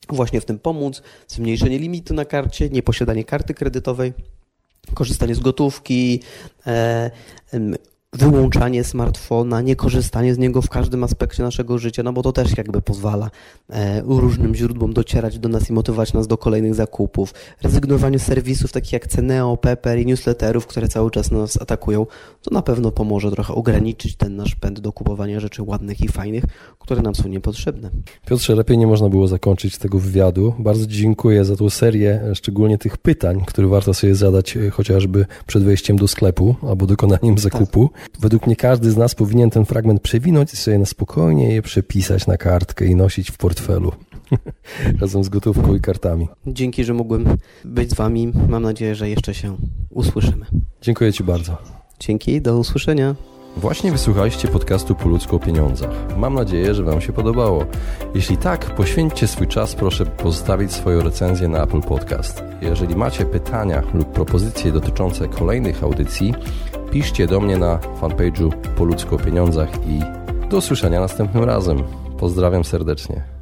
właśnie 0.10 0.42
w 0.42 0.46
tym 0.46 0.60
pomóc. 0.60 1.02
Zmniejszenie 1.28 1.80
limitu 1.80 2.14
na 2.14 2.26
karcie, 2.26 2.70
nieposiadanie 2.70 3.24
karty 3.24 3.54
kredytowej, 3.54 4.14
korzystanie 4.94 5.36
z 5.36 5.40
gotówki, 5.40 6.22
e, 6.68 7.12
wyłączanie 8.14 8.84
smartfona, 8.84 9.62
nie 9.62 9.76
korzystanie 9.76 10.34
z 10.34 10.38
niego 10.38 10.62
w 10.62 10.70
każdym 10.70 11.04
aspekcie 11.04 11.44
naszego 11.44 11.78
życia, 11.78 12.04
no 12.04 12.14
bo 12.14 12.24
to 12.24 12.32
też 12.32 12.58
jakby 12.58 12.82
pozwala 12.82 13.30
e, 13.70 14.02
różnym 14.02 14.56
źródłom 14.56 14.94
docierać 14.94 15.40
do 15.40 15.50
nas 15.50 15.70
i 15.70 15.74
motywować 15.74 16.14
nas 16.14 16.28
do 16.28 16.38
kolejnych 16.38 16.76
zakupów. 16.76 17.34
Rezygnowanie 17.62 18.20
z 18.20 18.24
serwisów 18.24 18.72
takich 18.72 18.94
jak 18.94 19.08
Ceneo, 19.08 19.58
Pepper 19.58 20.00
i 20.00 20.06
newsletterów, 20.06 20.68
które 20.68 20.88
cały 20.88 21.12
czas 21.12 21.32
nas 21.32 21.62
atakują, 21.62 22.06
to 22.42 22.54
na 22.54 22.62
pewno 22.62 22.92
pomoże 22.92 23.32
trochę 23.32 23.54
ograniczyć 23.54 24.16
ten 24.16 24.36
nasz 24.36 24.56
pęd 24.56 24.80
do 24.80 24.92
kupowania 24.92 25.40
rzeczy 25.40 25.64
ładnych 25.64 26.02
i 26.02 26.08
fajnych, 26.08 26.44
które 26.80 27.02
nam 27.02 27.16
są 27.16 27.30
niepotrzebne. 27.30 27.90
Piotrze, 28.28 28.56
lepiej 28.56 28.78
nie 28.78 28.88
można 28.88 29.10
było 29.10 29.28
zakończyć 29.28 29.78
tego 29.78 30.00
wywiadu. 30.00 30.54
Bardzo 30.60 30.86
dziękuję 30.88 31.46
za 31.46 31.56
tą 31.56 31.70
serię, 31.70 32.22
szczególnie 32.34 32.78
tych 32.78 32.98
pytań, 32.98 33.44
które 33.48 33.68
warto 33.68 33.94
sobie 33.94 34.16
zadać 34.16 34.58
e, 34.58 34.70
chociażby 34.70 35.26
przed 35.48 35.64
wejściem 35.64 35.98
do 35.98 36.08
sklepu 36.08 36.56
albo 36.62 36.88
dokonaniem 36.88 37.38
zakupu. 37.38 37.90
Tak. 37.94 38.01
Według 38.20 38.48
mnie 38.48 38.56
każdy 38.56 38.92
z 38.92 38.98
nas 38.98 39.16
powinien 39.16 39.50
ten 39.50 39.66
fragment 39.66 40.02
przewinąć 40.02 40.54
i 40.54 40.58
sobie 40.58 40.80
na 40.80 40.86
spokojnie 40.86 41.54
je 41.54 41.62
przepisać 41.62 42.28
na 42.28 42.38
kartkę 42.38 42.86
i 42.86 42.96
nosić 42.96 43.32
w 43.32 43.38
portfelu 43.38 43.92
razem 45.02 45.24
z 45.24 45.30
gotówką 45.30 45.76
i 45.76 45.82
kartami. 45.82 46.28
Dzięki, 46.48 46.84
że 46.84 46.94
mogłem 46.94 47.26
być 47.66 47.92
z 47.92 47.94
Wami. 47.94 48.34
Mam 48.50 48.64
nadzieję, 48.64 48.96
że 48.96 49.10
jeszcze 49.10 49.34
się 49.34 49.58
usłyszymy. 49.90 50.46
Dziękuję 50.82 51.14
Ci 51.14 51.24
bardzo. 51.24 51.58
Dzięki, 52.00 52.42
do 52.42 52.58
usłyszenia. 52.58 53.16
Właśnie 53.58 53.92
wysłuchaliście 53.92 54.48
podcastu 54.48 54.96
Po 54.96 55.10
ludzku 55.10 55.36
o 55.36 55.40
pieniądzach. 55.40 56.18
Mam 56.18 56.34
nadzieję, 56.34 56.74
że 56.74 56.84
Wam 56.84 57.02
się 57.02 57.14
podobało. 57.14 57.66
Jeśli 58.16 58.38
tak, 58.38 58.76
poświęćcie 58.76 59.28
swój 59.28 59.48
czas, 59.48 59.76
proszę 59.76 60.06
pozostawić 60.06 60.72
swoją 60.72 61.02
recenzję 61.02 61.48
na 61.48 61.64
Apple 61.64 61.82
Podcast. 61.82 62.44
Jeżeli 62.62 62.96
macie 62.96 63.26
pytania 63.26 63.84
lub 63.94 64.12
propozycje 64.12 64.72
dotyczące 64.72 65.28
kolejnych 65.28 65.84
audycji, 65.84 66.34
piszcie 66.92 67.28
do 67.28 67.40
mnie 67.40 67.58
na 67.58 67.80
fanpage'u 68.02 68.52
Po 68.78 68.84
ludzku 68.84 69.16
o 69.16 69.18
pieniądzach 69.18 69.70
i 69.88 70.00
do 70.50 70.58
usłyszenia 70.58 71.00
następnym 71.00 71.44
razem. 71.44 71.84
Pozdrawiam 72.18 72.64
serdecznie. 72.64 73.41